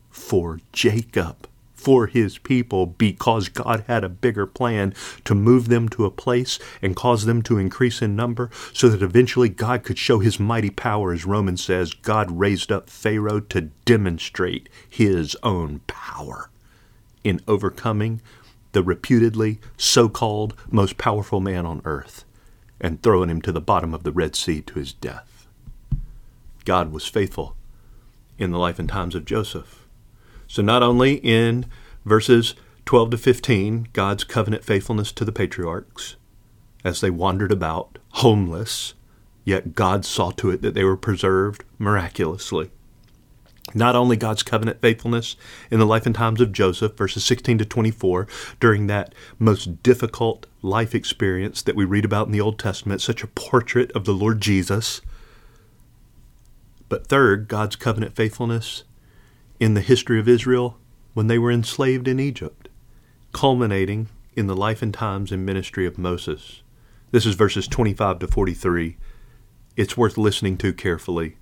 [0.10, 1.48] for Jacob
[1.88, 6.60] for his people because God had a bigger plan to move them to a place
[6.82, 10.70] and cause them to increase in number so that eventually God could show his mighty
[10.70, 11.14] power.
[11.14, 16.50] As Romans says, God raised up Pharaoh to demonstrate his own power
[17.24, 18.20] in overcoming
[18.74, 22.26] the reputedly so called most powerful man on earth
[22.82, 25.48] and throwing him to the bottom of the Red Sea to his death.
[26.66, 27.56] God was faithful
[28.38, 29.87] in the life and times of Joseph.
[30.48, 31.66] So, not only in
[32.06, 32.56] verses
[32.86, 36.16] 12 to 15, God's covenant faithfulness to the patriarchs
[36.84, 38.94] as they wandered about homeless,
[39.44, 42.72] yet God saw to it that they were preserved miraculously.
[43.74, 45.36] Not only God's covenant faithfulness
[45.70, 48.26] in the life and times of Joseph, verses 16 to 24,
[48.62, 53.24] during that most difficult life experience that we read about in the Old Testament, such
[53.24, 55.02] a portrait of the Lord Jesus.
[56.88, 58.86] But third, God's covenant faithfulness
[59.60, 60.78] in the history of Israel
[61.14, 62.70] when they were enslaved in Egypt,
[63.34, 66.62] culminating in the life and times and ministry of Moses.
[67.12, 68.98] This is verses 25 to 43.
[69.76, 71.38] It's worth listening to carefully.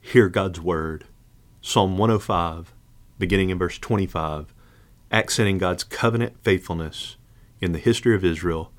[0.00, 1.04] Hear God's word.
[1.60, 2.72] Psalm 105,
[3.18, 4.52] beginning in verse 25,
[5.10, 7.16] accenting God's covenant faithfulness
[7.60, 8.70] in the history of Israel,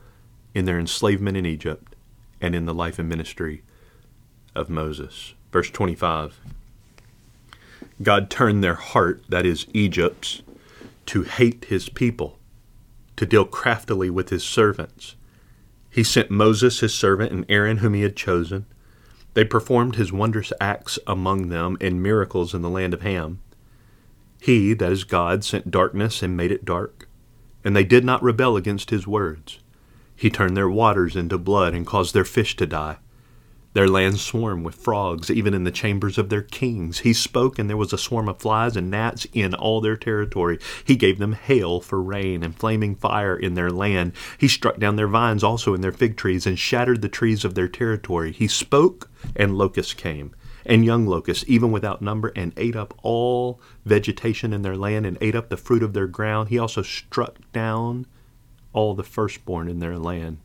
[0.54, 1.96] in their enslavement in Egypt,
[2.40, 3.64] and in the life and ministry
[4.54, 5.34] of Moses.
[5.52, 6.40] Verse 25.
[8.02, 10.42] God turned their heart, that is, Egypt's,
[11.08, 12.40] to hate his people,
[13.16, 15.16] to deal craftily with his servants.
[15.90, 18.66] He sent Moses, his servant, and Aaron, whom he had chosen.
[19.34, 23.40] They performed his wondrous acts among them and miracles in the land of Ham.
[24.42, 27.08] He, that is God, sent darkness and made it dark,
[27.64, 29.60] and they did not rebel against his words.
[30.16, 32.98] He turned their waters into blood and caused their fish to die.
[33.76, 37.00] Their land swarmed with frogs, even in the chambers of their kings.
[37.00, 40.60] He spoke, and there was a swarm of flies and gnats in all their territory.
[40.86, 44.14] He gave them hail for rain and flaming fire in their land.
[44.38, 47.56] He struck down their vines also in their fig trees and shattered the trees of
[47.56, 48.32] their territory.
[48.32, 50.34] He spoke, and locusts came,
[50.66, 55.18] and young locusts, even without number, and ate up all vegetation in their land and
[55.20, 56.48] ate up the fruit of their ground.
[56.48, 58.06] He also struck down
[58.72, 60.38] all the firstborn in their land,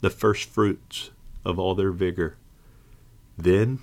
[0.00, 1.10] the first fruits
[1.44, 2.36] of all their vigor.
[3.36, 3.80] Then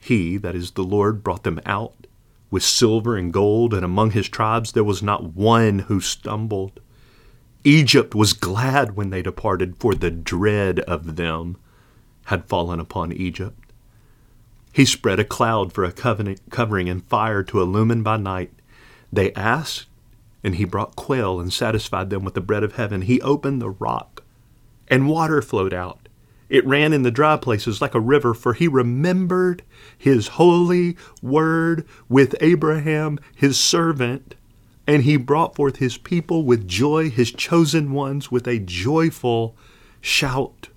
[0.00, 2.06] he, that is the Lord, brought them out
[2.50, 6.80] with silver and gold, and among his tribes there was not one who stumbled.
[7.62, 11.56] Egypt was glad when they departed, for the dread of them
[12.26, 13.72] had fallen upon Egypt.
[14.72, 18.52] He spread a cloud for a covenant covering and fire to illumine by night.
[19.12, 19.86] They asked,
[20.42, 23.02] and he brought quail and satisfied them with the bread of heaven.
[23.02, 24.22] He opened the rock,
[24.88, 26.08] and water flowed out.
[26.50, 29.62] It ran in the dry places like a river, for he remembered
[29.96, 34.34] his holy word with Abraham, his servant,
[34.84, 39.56] and he brought forth his people with joy, his chosen ones with a joyful
[40.00, 40.69] shout.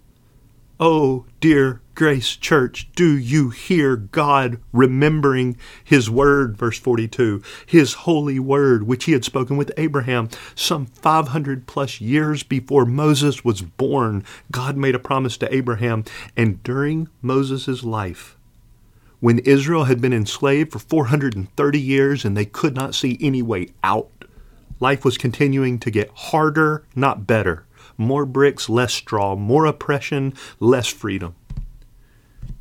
[0.86, 8.38] Oh, dear Grace Church, do you hear God remembering His word, verse 42, His holy
[8.38, 14.26] word, which He had spoken with Abraham some 500 plus years before Moses was born?
[14.52, 16.04] God made a promise to Abraham,
[16.36, 18.36] and during Moses' life,
[19.22, 23.70] when Israel had been enslaved for 430 years and they could not see any way
[23.86, 24.10] out,
[24.82, 27.64] life was continuing to get harder, not better
[27.98, 31.36] more bricks, less straw, more oppression, less freedom.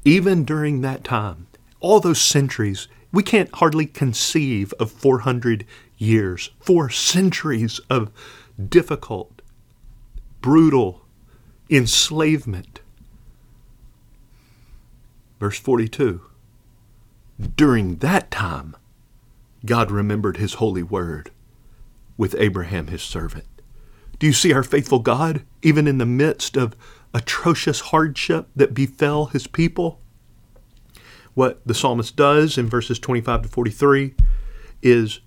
[0.05, 1.47] Even during that time,
[1.80, 5.66] all those centuries, we can't hardly conceive of 400
[5.99, 8.11] years, four centuries of
[8.68, 9.43] difficult,
[10.41, 11.03] brutal
[11.70, 12.80] enslavement.
[15.39, 16.20] Verse 42
[17.57, 18.76] During that time,
[19.64, 21.30] God remembered his holy word
[22.16, 23.47] with Abraham his servant.
[24.23, 26.77] Do you see our faithful God, even in the midst of
[27.12, 29.99] atrocious hardship that befell his people?
[31.35, 34.14] What the psalmist does in verses 25 to 43
[34.81, 35.18] is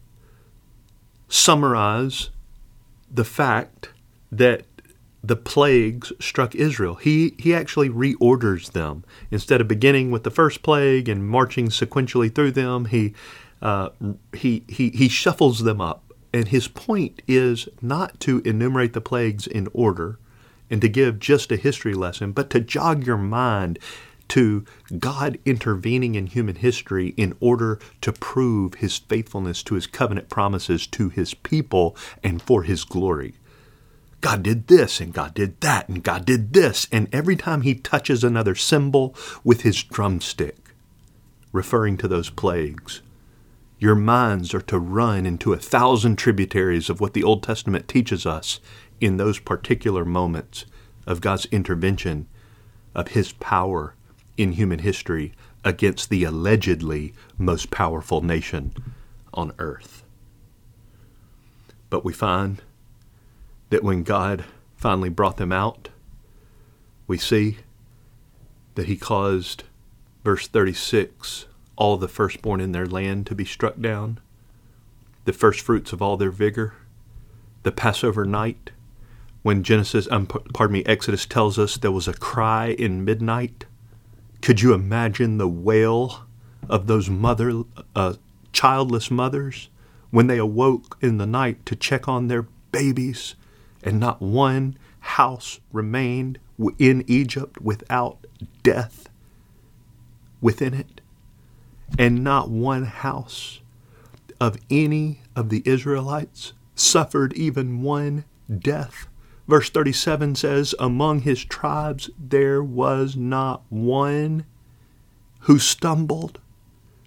[1.27, 2.29] summarize
[3.11, 3.89] the fact
[4.31, 4.63] that
[5.21, 6.95] the plagues struck Israel.
[6.95, 12.33] He he actually reorders them instead of beginning with the first plague and marching sequentially
[12.33, 12.85] through them.
[12.85, 13.13] He
[13.61, 13.89] uh,
[14.31, 16.04] he he he shuffles them up,
[16.35, 20.19] and his point is not to enumerate the plagues in order
[20.69, 23.79] and to give just a history lesson, but to jog your mind
[24.27, 24.65] to
[24.99, 30.85] God intervening in human history in order to prove his faithfulness to his covenant promises
[30.87, 33.35] to his people and for his glory.
[34.19, 36.85] God did this and God did that and God did this.
[36.91, 39.15] And every time he touches another cymbal
[39.45, 40.57] with his drumstick,
[41.53, 43.01] referring to those plagues,
[43.79, 48.25] your minds are to run into a thousand tributaries of what the Old Testament teaches
[48.25, 48.59] us
[49.01, 50.65] in those particular moments
[51.05, 52.27] of God's intervention,
[52.93, 53.95] of his power
[54.37, 58.73] in human history against the allegedly most powerful nation
[59.33, 60.03] on earth.
[61.89, 62.61] But we find
[63.69, 64.45] that when God
[64.75, 65.89] finally brought them out,
[67.07, 67.57] we see
[68.75, 69.63] that he caused,
[70.23, 71.45] verse 36,
[71.75, 74.19] all the firstborn in their land to be struck down,
[75.25, 76.73] the first fruits of all their vigor,
[77.63, 78.71] the Passover night,
[79.41, 83.65] when Genesis, um, pardon me, Exodus tells us there was a cry in midnight.
[84.41, 86.25] Could you imagine the wail
[86.67, 87.63] of those mother,
[87.95, 88.15] uh,
[88.53, 89.69] childless mothers
[90.09, 93.35] when they awoke in the night to check on their babies
[93.83, 96.39] and not one house remained
[96.79, 98.25] in Egypt without
[98.63, 99.09] death
[100.41, 101.01] within it,
[101.97, 103.61] and not one house
[104.39, 108.25] of any of the Israelites suffered even one
[108.59, 109.07] death.
[109.47, 114.45] Verse 37 says, Among his tribes there was not one
[115.41, 116.39] who stumbled.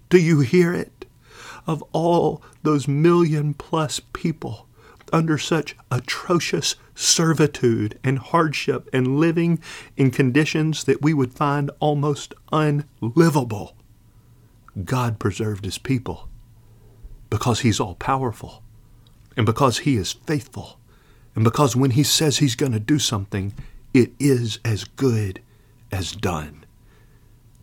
[0.09, 1.05] Do you hear it?
[1.67, 4.65] Of all those million plus people
[5.11, 9.59] under such atrocious servitude and hardship and living
[9.97, 13.75] in conditions that we would find almost unlivable,
[14.85, 16.29] God preserved his people
[17.29, 18.63] because he's all powerful
[19.37, 20.79] and because he is faithful
[21.35, 23.53] and because when he says he's going to do something,
[23.93, 25.41] it is as good
[25.91, 26.65] as done.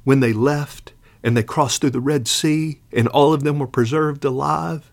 [0.05, 0.93] When they left
[1.23, 4.93] and they crossed through the Red Sea and all of them were preserved alive,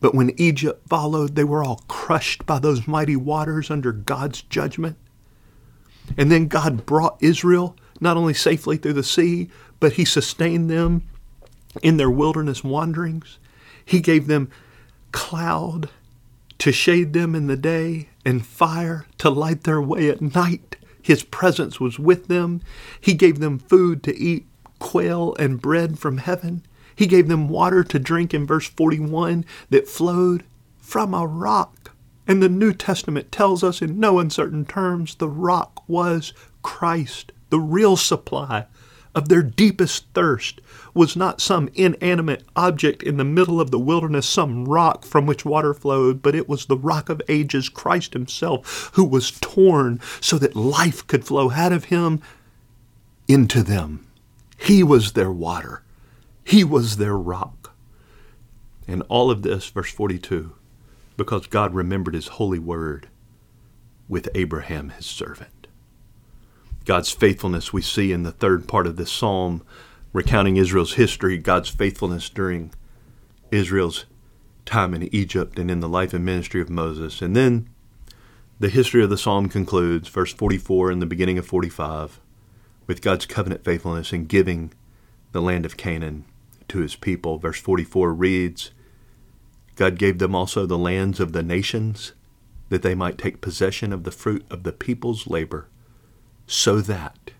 [0.00, 4.96] but when Egypt followed, they were all crushed by those mighty waters under God's judgment.
[6.18, 9.48] And then God brought Israel not only safely through the sea,
[9.78, 11.04] but He sustained them
[11.80, 13.38] in their wilderness wanderings.
[13.84, 14.50] He gave them
[15.12, 15.88] cloud
[16.58, 20.76] to shade them in the day and fire to light their way at night.
[21.00, 22.60] His presence was with them.
[23.00, 24.46] He gave them food to eat,
[24.78, 26.62] quail and bread from heaven.
[26.94, 30.44] He gave them water to drink in verse 41 that flowed
[30.78, 31.90] from a rock.
[32.28, 37.32] And the New Testament tells us in no uncertain terms the rock was Christ.
[37.50, 38.66] The real supply
[39.14, 40.60] of their deepest thirst
[40.94, 45.44] was not some inanimate object in the middle of the wilderness, some rock from which
[45.44, 50.38] water flowed, but it was the rock of ages, Christ Himself, who was torn so
[50.38, 52.20] that life could flow out of Him
[53.28, 54.06] into them.
[54.58, 55.82] He was their water.
[56.44, 57.74] He was their rock.
[58.86, 60.52] And all of this, verse 42,
[61.16, 63.08] because God remembered his holy word
[64.08, 65.61] with Abraham, his servant.
[66.84, 69.62] God's faithfulness we see in the third part of this psalm,
[70.12, 72.72] recounting Israel's history, God's faithfulness during
[73.50, 74.06] Israel's
[74.64, 77.22] time in Egypt and in the life and ministry of Moses.
[77.22, 77.68] And then
[78.58, 82.20] the history of the psalm concludes, verse 44 and the beginning of 45,
[82.86, 84.72] with God's covenant faithfulness in giving
[85.32, 86.24] the land of Canaan
[86.68, 87.38] to his people.
[87.38, 88.70] Verse 44 reads
[89.76, 92.12] God gave them also the lands of the nations,
[92.68, 95.68] that they might take possession of the fruit of the people's labor,
[96.46, 97.30] so that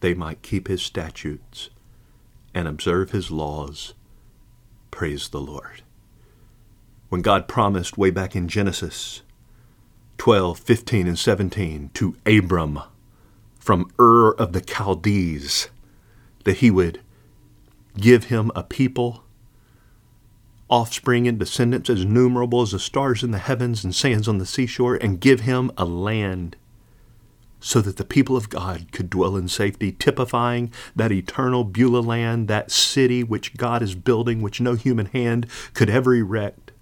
[0.00, 1.70] they might keep his statutes
[2.54, 3.94] and observe his laws.
[4.90, 5.82] Praise the Lord.
[7.08, 9.22] When God promised way back in Genesis
[10.18, 12.80] 12, 15, and 17 to Abram
[13.58, 15.68] from Ur of the Chaldees
[16.44, 17.00] that he would
[17.96, 19.24] give him a people,
[20.68, 24.46] offspring and descendants as numerable as the stars in the heavens and sands on the
[24.46, 26.56] seashore, and give him a land
[27.60, 32.48] so that the people of God could dwell in safety, typifying that eternal Beulah land,
[32.48, 36.72] that city which God is building, which no human hand could ever erect.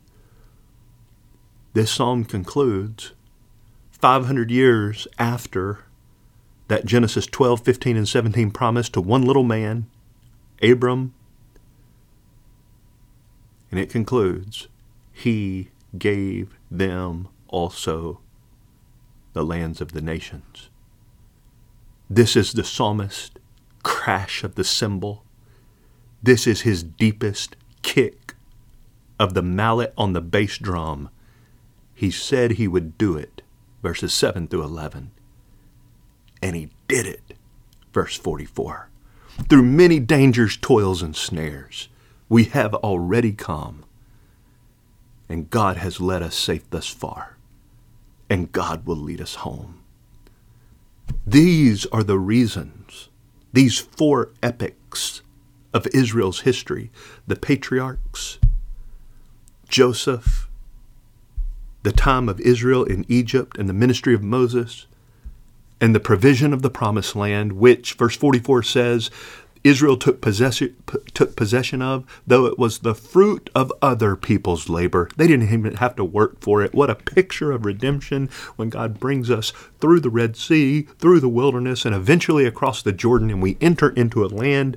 [1.73, 3.13] This psalm concludes
[3.91, 5.81] 500 years after
[6.69, 9.87] that Genesis 12, 15, and 17 promise to one little man
[10.63, 11.15] Abram.
[13.71, 14.69] And it concludes,
[15.13, 18.21] He gave them also
[19.37, 20.71] the lands of the nations.
[22.09, 23.39] This is the psalmist
[23.83, 25.25] crash of the cymbal.
[26.23, 28.35] This is his deepest kick
[29.21, 31.11] of the mallet on the bass drum.
[31.95, 33.43] He said he would do it,
[33.83, 35.11] verses 7 through 11.
[36.41, 37.35] And he did it,
[37.93, 38.89] verse 44.
[39.51, 41.91] Through many dangers, toils, and snares,
[42.31, 43.85] we have already come.
[45.29, 47.36] And God has led us safe thus far.
[48.29, 49.83] And God will lead us home.
[51.27, 53.09] These are the reasons,
[53.53, 55.23] these four epics
[55.73, 56.91] of Israel's history
[57.27, 58.39] the patriarchs,
[59.69, 60.49] Joseph,
[61.83, 64.87] the time of Israel in Egypt and the ministry of Moses,
[65.81, 69.11] and the provision of the promised land, which, verse 44 says,
[69.67, 70.77] Israel took possession,
[71.15, 75.09] took possession of, though it was the fruit of other people's labor.
[75.17, 76.75] They didn't even have to work for it.
[76.75, 81.29] What a picture of redemption when God brings us through the Red Sea, through the
[81.29, 84.77] wilderness, and eventually across the Jordan, and we enter into a land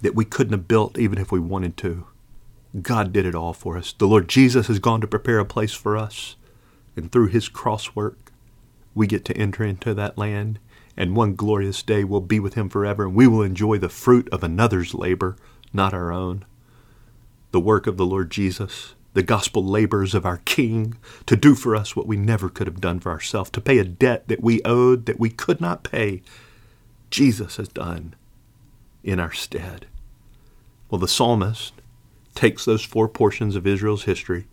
[0.00, 2.06] that we couldn't have built even if we wanted to.
[2.82, 3.92] God did it all for us.
[3.92, 6.36] The Lord Jesus has gone to prepare a place for us,
[6.96, 8.32] and through his cross work,
[8.94, 10.58] we get to enter into that land
[10.96, 14.28] and one glorious day we'll be with him forever, and we will enjoy the fruit
[14.30, 15.36] of another's labor,
[15.72, 16.44] not our own.
[17.50, 21.74] The work of the Lord Jesus, the gospel labors of our King, to do for
[21.76, 24.62] us what we never could have done for ourselves, to pay a debt that we
[24.64, 26.22] owed that we could not pay,
[27.10, 28.14] Jesus has done
[29.02, 29.86] in our stead.
[30.90, 31.74] Well, the psalmist
[32.34, 34.46] takes those four portions of Israel's history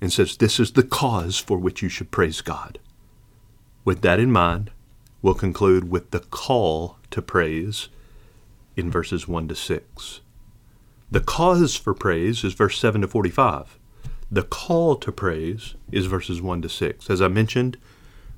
[0.00, 2.78] and says, This is the cause for which you should praise God.
[3.84, 4.70] With that in mind,
[5.20, 7.88] We'll conclude with the call to praise
[8.76, 10.20] in verses 1 to 6.
[11.10, 13.78] The cause for praise is verse 7 to 45.
[14.30, 17.10] The call to praise is verses 1 to 6.
[17.10, 17.78] As I mentioned,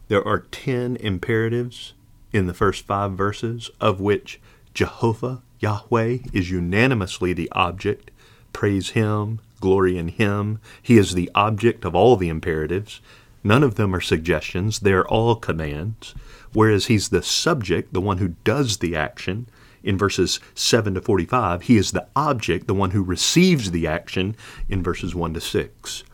[0.08, 1.92] there are 10 imperatives
[2.32, 4.40] in the first five verses, of which
[4.72, 8.10] Jehovah, Yahweh, is unanimously the object.
[8.54, 10.60] Praise Him, glory in Him.
[10.80, 13.02] He is the object of all the imperatives.
[13.44, 16.14] None of them are suggestions, they're all commands
[16.52, 19.46] whereas he's the subject, the one who does the action.
[19.82, 24.36] In verses 7 to 45, he is the object, the one who receives the action
[24.68, 26.04] in verses 1 to 6.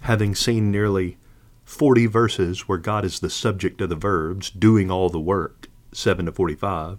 [0.00, 1.18] Having seen nearly
[1.64, 6.26] 40 verses where God is the subject of the verbs, doing all the work, 7
[6.26, 6.98] to 45,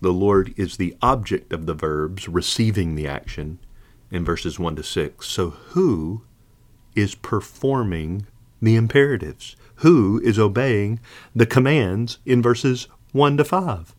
[0.00, 3.60] the Lord is the object of the verbs, receiving the action,
[4.12, 5.26] in verses 1 to 6.
[5.26, 6.22] So who
[6.94, 8.26] is performing
[8.60, 9.56] the imperatives?
[9.82, 11.00] Who is obeying
[11.34, 13.94] the commands in verses 1 to 5?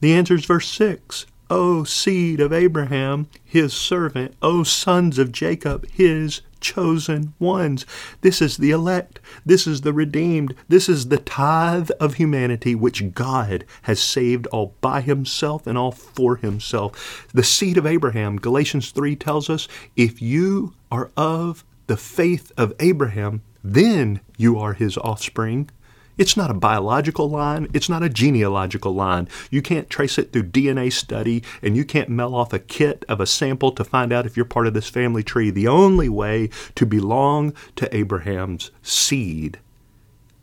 [0.00, 1.26] The answer is verse 6.
[1.50, 7.84] O seed of Abraham, his servant, O sons of Jacob, his chosen ones.
[8.20, 9.18] This is the elect.
[9.44, 10.54] This is the redeemed.
[10.68, 15.92] This is the tithe of humanity which God has saved all by himself and all
[15.92, 17.28] for himself.
[17.34, 22.72] The seed of Abraham, Galatians 3 tells us, if you are of the faith of
[22.78, 25.70] Abraham, then you are his offspring.
[26.18, 27.68] It's not a biological line.
[27.72, 29.28] It's not a genealogical line.
[29.50, 33.20] You can't trace it through DNA study, and you can't mail off a kit of
[33.20, 35.50] a sample to find out if you're part of this family tree.
[35.50, 39.58] The only way to belong to Abraham's seed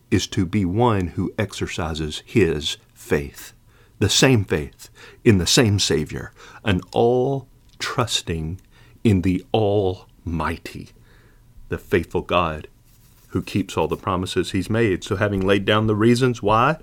[0.09, 3.53] is to be one who exercises his faith,
[3.99, 4.89] the same faith
[5.23, 6.31] in the same Savior,
[6.65, 7.47] an all
[7.77, 8.59] trusting
[9.03, 10.89] in the Almighty,
[11.69, 12.67] the faithful God
[13.29, 15.03] who keeps all the promises he's made.
[15.03, 16.77] So, having laid down the reasons why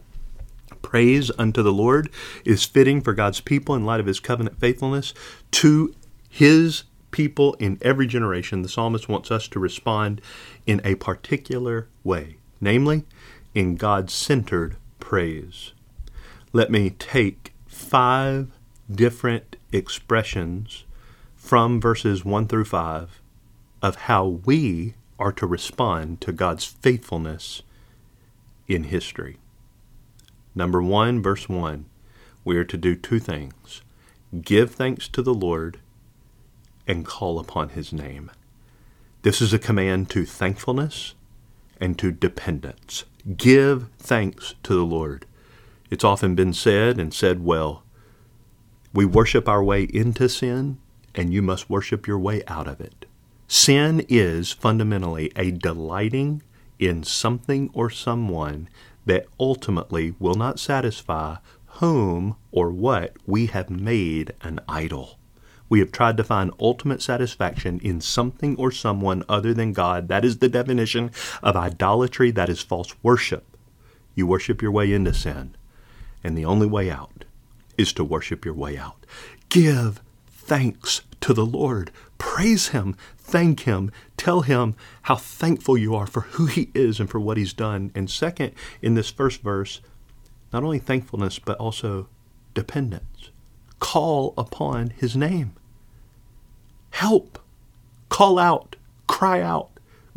[0.83, 2.11] praise unto the Lord
[2.45, 5.15] is fitting for God's people in light of his covenant faithfulness
[5.53, 5.95] to
[6.29, 10.21] his people in every generation, the psalmist wants us to respond
[10.67, 13.05] in a particular way, namely,
[13.55, 15.73] in God centered praise.
[16.53, 18.51] Let me take five
[18.91, 20.85] different expressions
[21.35, 23.21] from verses 1 through 5
[23.83, 27.63] of how we are to respond to God's faithfulness
[28.69, 29.39] in history.
[30.55, 31.87] Number one, verse one,
[32.45, 33.83] we are to do two things
[34.43, 35.79] give thanks to the Lord
[36.87, 38.31] and call upon his name.
[39.23, 41.15] This is a command to thankfulness
[41.81, 43.05] and to dependence.
[43.37, 45.25] Give thanks to the Lord.
[45.91, 47.83] It's often been said and said well
[48.97, 50.79] we worship our way into sin,
[51.15, 53.06] and you must worship your way out of it.
[53.49, 56.43] Sin is fundamentally a delighting
[56.79, 58.69] in something or someone
[59.05, 61.37] that ultimately will not satisfy
[61.67, 65.19] whom or what we have made an idol.
[65.69, 70.09] We have tried to find ultimate satisfaction in something or someone other than God.
[70.09, 71.11] That is the definition
[71.43, 72.31] of idolatry.
[72.31, 73.45] That is false worship.
[74.15, 75.55] You worship your way into sin,
[76.25, 77.25] and the only way out
[77.77, 79.05] is to worship your way out.
[79.49, 81.91] Give thanks to the Lord.
[82.19, 82.97] Praise Him.
[83.27, 83.91] Thank Him.
[84.17, 87.91] Tell Him how thankful you are for who He is and for what He's done.
[87.93, 89.81] And second, in this first verse,
[90.53, 92.09] not only thankfulness, but also
[92.55, 93.31] dependence.
[93.81, 95.55] Call upon His name.
[96.91, 97.41] Help.
[98.11, 98.77] Call out.
[99.09, 99.71] Cry out.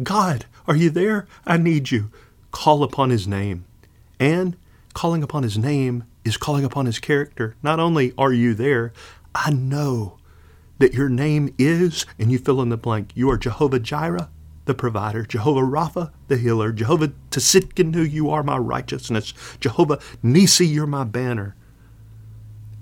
[0.03, 1.27] God, are you there?
[1.47, 2.11] I need you.
[2.51, 3.65] Call upon His name.
[4.19, 4.55] And
[4.93, 7.55] calling upon His name is calling upon His character.
[7.63, 8.93] Not only are you there,
[9.33, 10.18] I know
[10.79, 14.29] that your name is, and you fill in the blank, you are Jehovah Jireh,
[14.65, 20.87] the provider, Jehovah Rapha, the healer, Jehovah Tsidkenu, you are my righteousness, Jehovah Nisi, you're
[20.87, 21.55] my banner.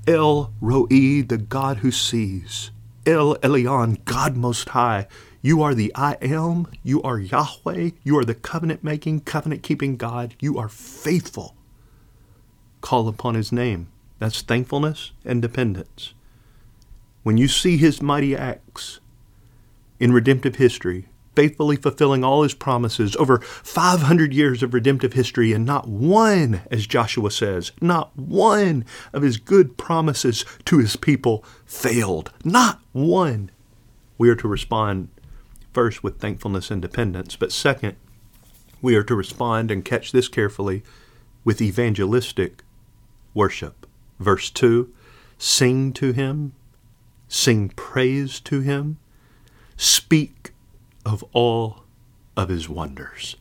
[0.08, 2.72] El Roi, the God who sees,
[3.06, 5.08] El Elyon, God Most High,
[5.42, 9.98] you are the I am, you are Yahweh, you are the covenant making, covenant keeping
[9.98, 11.56] God, you are faithful.
[12.82, 13.88] Call upon his name.
[14.20, 16.14] That's thankfulness and dependence
[17.28, 19.02] when you see his mighty acts
[20.00, 25.66] in redemptive history, faithfully fulfilling all his promises over 500 years of redemptive history, and
[25.66, 32.32] not one, as Joshua says, not one of his good promises to his people failed.
[32.46, 33.52] Not one.
[34.18, 35.10] We are to respond
[35.74, 37.98] first with thankfulness and dependence, but second,
[38.82, 40.82] we are to respond and catch this carefully
[41.44, 42.64] with evangelistic
[43.34, 43.86] worship.
[44.18, 44.94] Verse 2
[45.38, 46.54] Sing to him
[47.28, 48.98] sing praise to him,
[49.76, 50.52] speak
[51.06, 51.84] of all
[52.36, 53.36] of his wonders.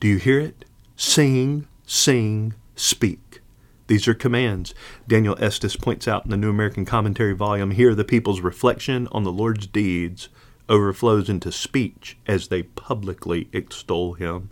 [0.00, 0.64] Do you hear it?
[0.96, 3.40] Sing, sing, speak.
[3.86, 4.74] These are commands.
[5.06, 9.24] Daniel Estes points out in the New American Commentary volume here the people's reflection on
[9.24, 10.28] the Lord's deeds
[10.68, 14.50] overflows into speech as they publicly extol him.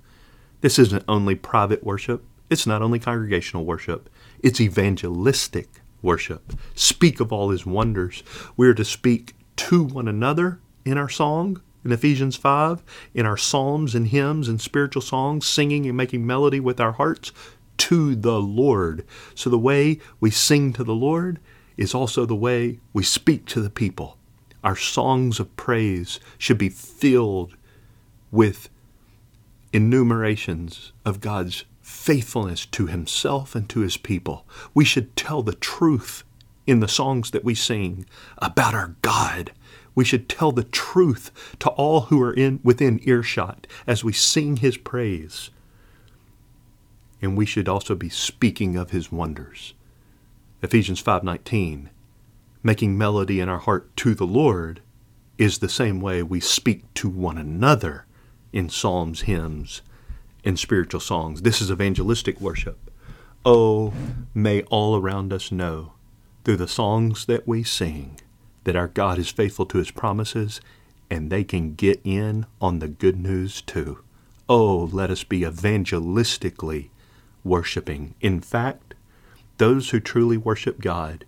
[0.60, 4.10] This isn't only private worship, it's not only congregational worship,
[4.42, 6.52] it's evangelistic worship.
[6.74, 8.22] Speak of all his wonders.
[8.56, 12.82] We are to speak to one another in our song in Ephesians 5,
[13.14, 17.32] in our psalms and hymns and spiritual songs, singing and making melody with our hearts
[17.78, 19.04] to the Lord.
[19.34, 21.40] So the way we sing to the Lord
[21.76, 24.16] is also the way we speak to the people.
[24.62, 27.56] Our songs of praise should be filled
[28.30, 28.68] with
[29.72, 34.46] enumerations of God's faithfulness to himself and to his people.
[34.74, 36.24] We should tell the truth
[36.66, 38.06] in the songs that we sing
[38.38, 39.52] about our God.
[39.94, 41.30] We should tell the truth
[41.60, 45.50] to all who are in within earshot as we sing his praise.
[47.20, 49.74] And we should also be speaking of his wonders.
[50.62, 51.90] Ephesians 5:19
[52.64, 54.80] Making melody in our heart to the Lord
[55.36, 58.06] is the same way we speak to one another
[58.52, 59.82] in psalms, hymns,
[60.44, 61.42] in spiritual songs.
[61.42, 62.90] This is evangelistic worship.
[63.44, 63.92] Oh,
[64.34, 65.92] may all around us know
[66.44, 68.20] through the songs that we sing
[68.64, 70.60] that our God is faithful to his promises
[71.10, 73.98] and they can get in on the good news too.
[74.48, 76.90] Oh, let us be evangelistically
[77.44, 78.14] worshiping.
[78.20, 78.94] In fact,
[79.58, 81.24] those who truly worship God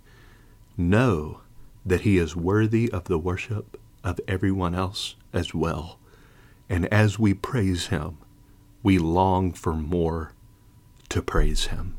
[0.76, 1.40] know
[1.84, 5.98] that he is worthy of the worship of everyone else as well.
[6.68, 8.18] And as we praise him,
[8.84, 10.32] we long for more
[11.08, 11.96] to praise Him.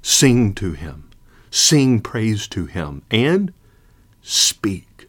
[0.00, 1.10] Sing to Him,
[1.50, 3.52] sing praise to Him, and
[4.22, 5.06] speak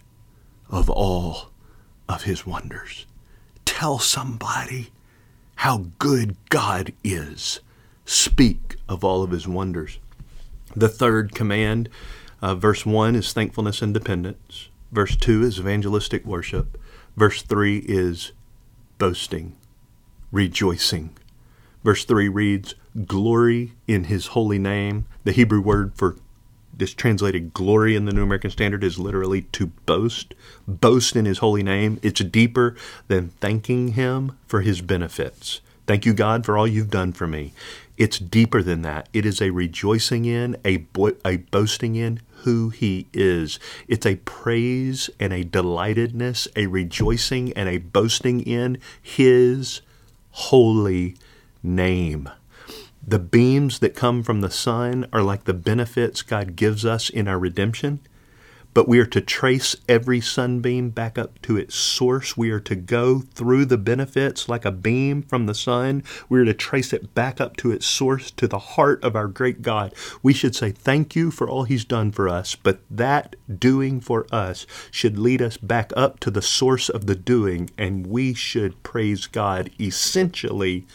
[0.69, 1.49] of all
[2.07, 3.07] of His wonders.
[3.65, 4.91] Tell somebody
[5.55, 7.61] how good God is.
[8.05, 9.99] Speak of all of His wonders.
[10.75, 11.87] The third command,
[12.41, 14.67] uh, verse 1 is thankfulness and dependence.
[14.91, 16.77] Verse 2 is evangelistic worship.
[17.15, 18.33] Verse 3 is
[18.97, 19.55] boasting
[20.33, 21.15] rejoicing.
[21.83, 22.75] Verse 3 reads,
[23.05, 25.05] Glory in his holy name.
[25.23, 26.17] The Hebrew word for
[26.75, 30.33] this translated glory in the New American Standard is literally to boast.
[30.67, 31.99] Boast in his holy name.
[32.01, 32.75] It's deeper
[33.07, 35.61] than thanking him for his benefits.
[35.85, 37.53] Thank you, God, for all you've done for me.
[37.97, 39.07] It's deeper than that.
[39.13, 43.59] It is a rejoicing in, a, bo- a boasting in who He is.
[43.87, 49.81] It's a praise and a delightedness, a rejoicing and a boasting in His
[50.33, 51.15] holy
[51.61, 52.29] name.
[53.05, 57.27] The beams that come from the sun are like the benefits God gives us in
[57.27, 57.99] our redemption,
[58.73, 62.35] but we are to trace every sunbeam back up to its source.
[62.35, 66.03] We are to go through the benefits like a beam from the sun.
[66.29, 69.27] We are to trace it back up to its source, to the heart of our
[69.27, 69.93] great God.
[70.23, 74.25] We should say thank you for all He's done for us, but that doing for
[74.31, 78.81] us should lead us back up to the source of the doing, and we should
[78.83, 80.87] praise God essentially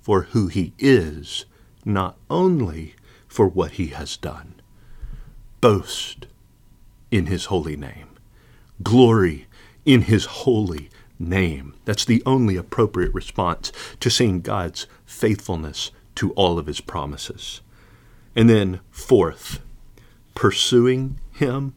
[0.00, 1.44] for who He is,
[1.84, 2.94] not only
[3.26, 4.54] for what He has done.
[5.60, 6.26] Boast
[7.10, 8.08] in his holy name.
[8.82, 9.46] Glory
[9.84, 11.74] in his holy name.
[11.84, 17.60] That's the only appropriate response to seeing God's faithfulness to all of his promises.
[18.34, 19.60] And then, fourth,
[20.34, 21.74] pursuing him,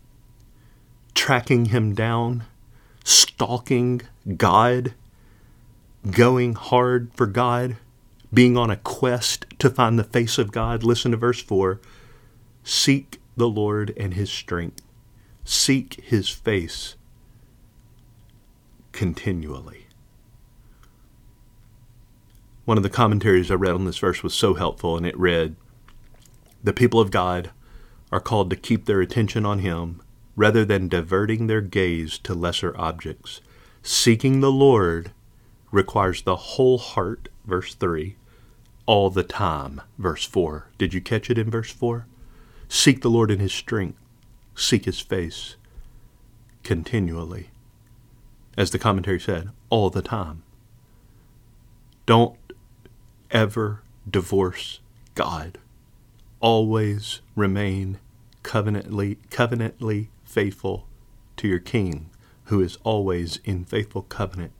[1.14, 2.44] tracking him down,
[3.04, 4.02] stalking
[4.38, 4.94] God,
[6.10, 7.78] going hard for God,
[8.34, 10.84] being on a quest to find the face of God.
[10.84, 11.80] Listen to verse 4
[12.64, 14.82] Seek the Lord and his strength
[15.44, 16.96] seek his face
[18.92, 19.88] continually.
[22.66, 25.58] One of the commentaries I read on this verse was so helpful, and it read
[26.64, 27.52] The people of God
[28.10, 30.02] are called to keep their attention on Him
[30.38, 33.42] rather than diverting their gaze to lesser objects.
[33.82, 35.12] Seeking the Lord
[35.72, 38.16] requires the whole heart, verse 3,
[38.86, 40.70] all the time, verse 4.
[40.78, 42.06] Did you catch it in verse 4?
[42.70, 44.00] Seek the Lord in His strength
[44.56, 45.56] seek his face
[46.64, 47.50] continually.
[48.58, 50.44] As the commentary said, all the time.
[52.06, 52.38] Don't
[53.32, 54.80] ever divorce
[55.16, 55.58] God.
[56.40, 58.00] Always remain
[58.44, 60.88] covenantly, covenantly faithful
[61.38, 62.10] to your King,
[62.46, 64.52] who is always in faithful covenant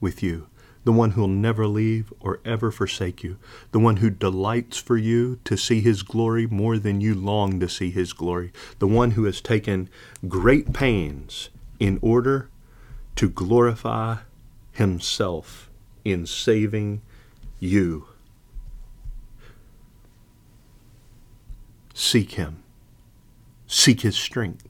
[0.00, 0.46] with you
[0.84, 3.38] the one who will never leave or ever forsake you,
[3.72, 7.68] the one who delights for you to see his glory more than you long to
[7.68, 9.88] see his glory, the one who has taken
[10.28, 11.48] great pains
[11.80, 12.50] in order
[13.16, 14.16] to glorify
[14.72, 15.70] himself
[16.04, 17.00] in saving
[17.58, 18.06] you.
[21.94, 22.62] Seek him.
[23.66, 24.68] Seek his strength.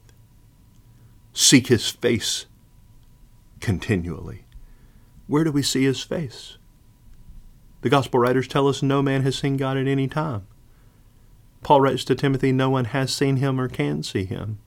[1.33, 2.45] Seek his face
[3.59, 4.44] continually
[5.27, 6.57] where do we see his face?
[7.81, 10.47] The gospel writers tell us no man has seen God at any time.
[11.61, 14.59] Paul writes to Timothy, no one has seen him or can see him.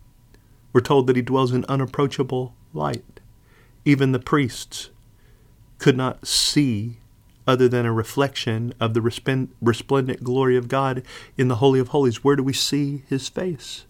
[0.73, 3.21] We're told that he dwells in unapproachable light.
[3.85, 4.91] Even the priests
[5.79, 6.99] could not see
[7.47, 11.03] other than a reflection of the resplendent glory of God
[11.37, 12.23] in the Holy of Holies.
[12.23, 13.87] Where do we see his face?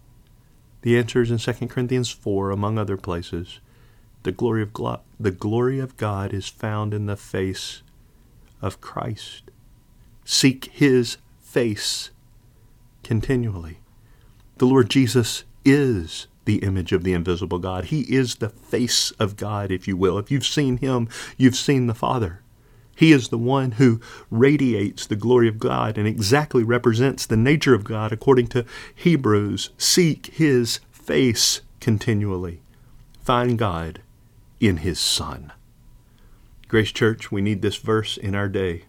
[0.81, 3.59] The answer is in 2 Corinthians 4, among other places.
[4.23, 7.81] The glory of God, the glory of God is found in the face
[8.61, 9.43] of Christ.
[10.25, 12.11] Seek his face
[13.03, 13.79] continually.
[14.57, 17.85] The Lord Jesus is the image of the invisible God.
[17.85, 20.17] He is the face of God, if you will.
[20.17, 21.07] If you've seen him,
[21.37, 22.41] you've seen the Father.
[22.95, 27.73] He is the one who radiates the glory of God and exactly represents the nature
[27.73, 29.69] of God according to Hebrews.
[29.77, 32.59] Seek his face continually.
[33.21, 34.01] Find God
[34.59, 35.51] in his Son.
[36.67, 38.83] Grace Church, we need this verse in our day.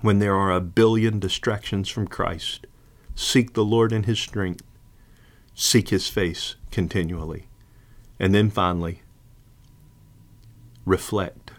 [0.00, 2.66] When there are a billion distractions from Christ,
[3.14, 4.62] seek the Lord in his strength,
[5.54, 7.48] seek his face continually.
[8.20, 9.02] And then finally,
[10.84, 11.50] reflect.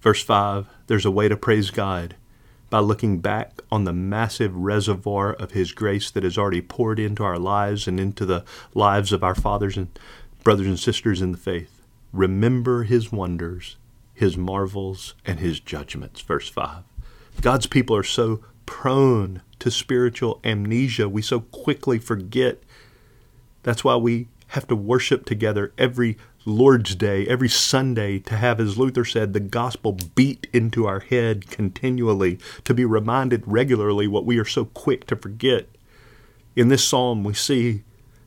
[0.00, 2.16] Verse 5 there's a way to praise God
[2.68, 7.22] by looking back on the massive reservoir of His grace that has already poured into
[7.22, 8.44] our lives and into the
[8.74, 9.88] lives of our fathers and
[10.42, 11.81] brothers and sisters in the faith.
[12.12, 13.76] Remember his wonders,
[14.14, 16.20] his marvels, and his judgments.
[16.20, 16.84] Verse 5.
[17.40, 21.08] God's people are so prone to spiritual amnesia.
[21.08, 22.62] We so quickly forget.
[23.62, 28.76] That's why we have to worship together every Lord's Day, every Sunday, to have, as
[28.76, 34.38] Luther said, the gospel beat into our head continually, to be reminded regularly what we
[34.38, 35.68] are so quick to forget.
[36.54, 37.84] In this psalm, we see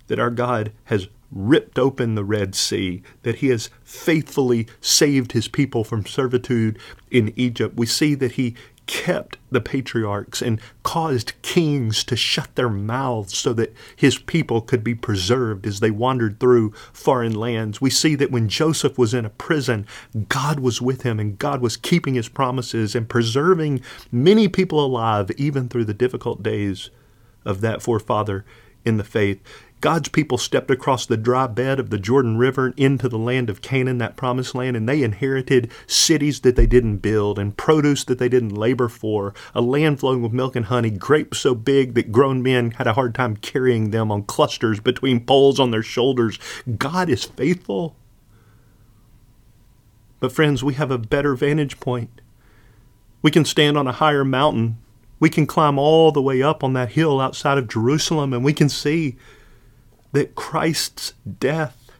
[0.08, 5.48] that our God has ripped open the Red Sea, that he has faithfully saved his
[5.48, 6.80] people from servitude
[7.12, 7.76] in Egypt.
[7.78, 8.56] We see that he
[8.88, 14.84] kept the patriarchs and caused kings to shut their mouths so that his people could
[14.84, 17.82] be preserved as they wandered through foreign lands.
[17.82, 19.88] We see that when Joseph was in a prison,
[20.30, 23.82] God was with him and God was keeping his promises and preserving
[24.12, 26.90] many people alive even through the difficult days
[27.44, 28.46] of that forefather
[28.84, 29.42] in the faith.
[29.86, 33.62] God's people stepped across the dry bed of the Jordan River into the land of
[33.62, 38.18] Canaan, that promised land, and they inherited cities that they didn't build and produce that
[38.18, 42.12] they didn't labor for, a land flowing with milk and honey, grapes so big that
[42.12, 46.40] grown men had a hard time carrying them on clusters between poles on their shoulders.
[46.80, 47.96] God is faithful.
[50.20, 52.22] But, friends, we have a better vantage point.
[53.22, 54.80] We can stand on a higher mountain.
[55.20, 58.52] We can climb all the way up on that hill outside of Jerusalem, and we
[58.52, 59.16] can see
[60.16, 61.92] that Christ's death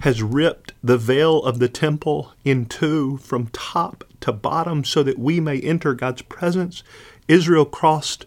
[0.00, 5.18] has ripped the veil of the temple in two from top to bottom so that
[5.18, 6.82] we may enter God's presence.
[7.28, 8.24] Israel crossed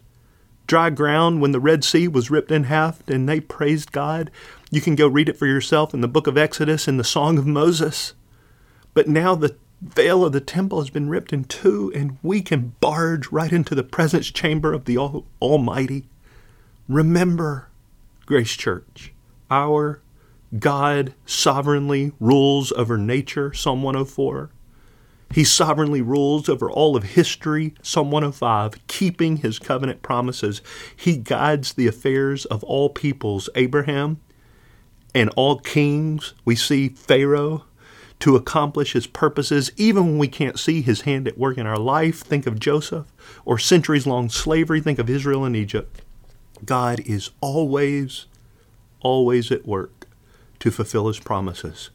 [0.67, 4.29] dry ground when the Red Sea was ripped in half and they praised God.
[4.69, 7.39] You can go read it for yourself in the book of Exodus in the Song
[7.39, 8.13] of Moses.
[8.93, 12.75] But now the veil of the temple has been ripped in two and we can
[12.79, 14.99] barge right into the presence chamber of the
[15.41, 16.05] Almighty.
[16.87, 17.70] Remember
[18.25, 19.13] Grace Church.
[19.49, 20.01] Our
[20.57, 24.49] God sovereignly rules over nature, Psalm 104.
[25.33, 30.61] He sovereignly rules over all of history, Psalm 105, keeping his covenant promises.
[30.95, 34.19] He guides the affairs of all peoples, Abraham
[35.15, 36.33] and all kings.
[36.43, 37.65] We see Pharaoh
[38.19, 41.79] to accomplish his purposes, even when we can't see his hand at work in our
[41.79, 42.19] life.
[42.19, 43.11] Think of Joseph,
[43.45, 44.79] or centuries long slavery.
[44.79, 46.01] Think of Israel and Egypt.
[46.65, 48.25] God is always,
[48.99, 50.07] always at work
[50.59, 51.89] to fulfill his promises.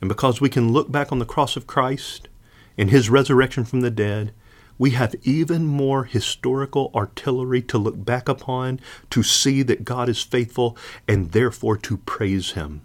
[0.00, 2.28] And because we can look back on the cross of Christ
[2.78, 4.32] and his resurrection from the dead,
[4.78, 8.80] we have even more historical artillery to look back upon
[9.10, 10.74] to see that God is faithful
[11.06, 12.80] and therefore to praise him.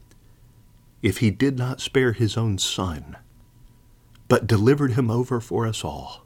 [1.01, 3.16] If he did not spare his own son,
[4.28, 6.26] but delivered him over for us all,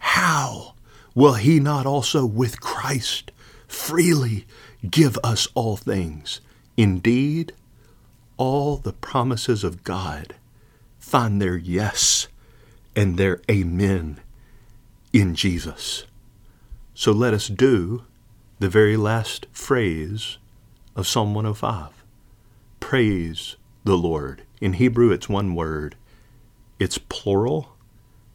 [0.00, 0.74] how
[1.14, 3.32] will he not also with Christ
[3.68, 4.46] freely
[4.90, 6.40] give us all things.
[6.76, 7.52] Indeed,
[8.36, 10.34] all the promises of God
[10.98, 12.28] find their yes
[12.96, 14.18] and their amen
[15.12, 16.04] in Jesus.
[16.94, 18.04] So let us do
[18.58, 20.38] the very last phrase
[20.96, 21.90] of Psalm 105.
[22.80, 24.42] Praise the Lord.
[24.60, 25.94] In Hebrew, it's one word.
[26.78, 27.76] It's plural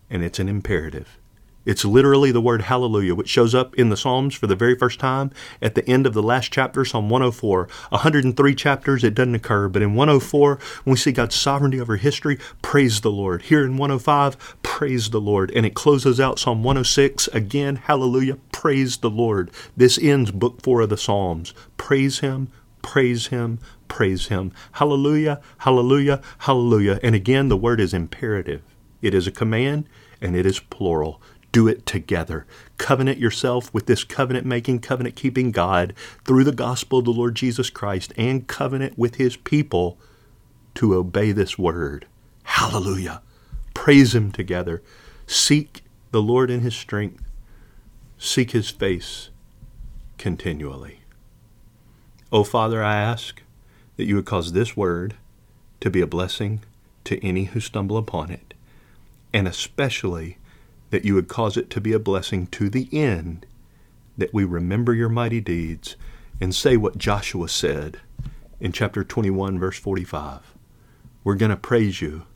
[0.09, 1.17] and it's an imperative.
[1.65, 4.99] It's literally the word hallelujah, which shows up in the Psalms for the very first
[4.99, 7.69] time at the end of the last chapter, Psalm 104.
[7.89, 12.37] 103 chapters, it doesn't occur, but in 104, when we see God's sovereignty over history,
[12.61, 13.43] praise the Lord.
[13.43, 15.51] Here in 105, praise the Lord.
[15.51, 19.49] And it closes out Psalm 106, again, hallelujah, praise the Lord.
[19.77, 21.53] This ends book four of the Psalms.
[21.77, 22.49] Praise Him,
[22.81, 24.51] praise Him, praise Him.
[24.73, 26.99] Hallelujah, hallelujah, hallelujah.
[27.01, 28.61] And again, the word is imperative.
[29.01, 29.87] It is a command
[30.21, 31.21] and it is plural
[31.53, 32.45] do it together.
[32.77, 35.93] Covenant yourself with this covenant making, covenant keeping God
[36.25, 39.97] through the gospel of the Lord Jesus Christ and covenant with his people
[40.73, 42.07] to obey this word.
[42.43, 43.21] Hallelujah.
[43.73, 44.81] Praise him together.
[45.27, 47.23] Seek the Lord in his strength.
[48.17, 49.29] Seek his face
[50.17, 51.01] continually.
[52.31, 53.41] Oh, Father, I ask
[53.95, 55.15] that you would cause this word
[55.81, 56.61] to be a blessing
[57.03, 58.53] to any who stumble upon it,
[59.31, 60.37] and especially
[60.93, 63.47] that you would cause it to be a blessing to the end,
[64.15, 65.95] that we remember your mighty deeds
[66.39, 67.99] and say what Joshua said
[68.59, 70.53] in chapter 21, verse 45.
[71.23, 72.27] We're going to praise you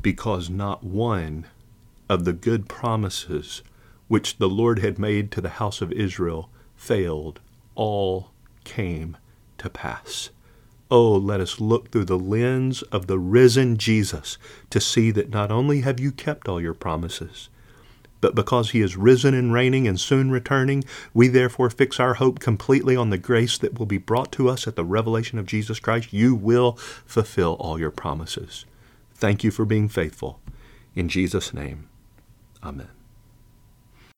[0.00, 1.46] because not one
[2.08, 3.62] of the good promises
[4.06, 7.40] which the Lord had made to the house of Israel failed,
[7.74, 8.30] all
[8.62, 9.16] came
[9.58, 10.30] to pass.
[10.90, 14.38] Oh, let us look through the lens of the risen Jesus
[14.70, 17.50] to see that not only have you kept all your promises,
[18.20, 20.84] but because he is risen and reigning and soon returning,
[21.14, 24.66] we therefore fix our hope completely on the grace that will be brought to us
[24.66, 26.12] at the revelation of Jesus Christ.
[26.12, 28.64] You will fulfill all your promises.
[29.14, 30.40] Thank you for being faithful.
[30.94, 31.88] In Jesus' name,
[32.62, 32.97] amen.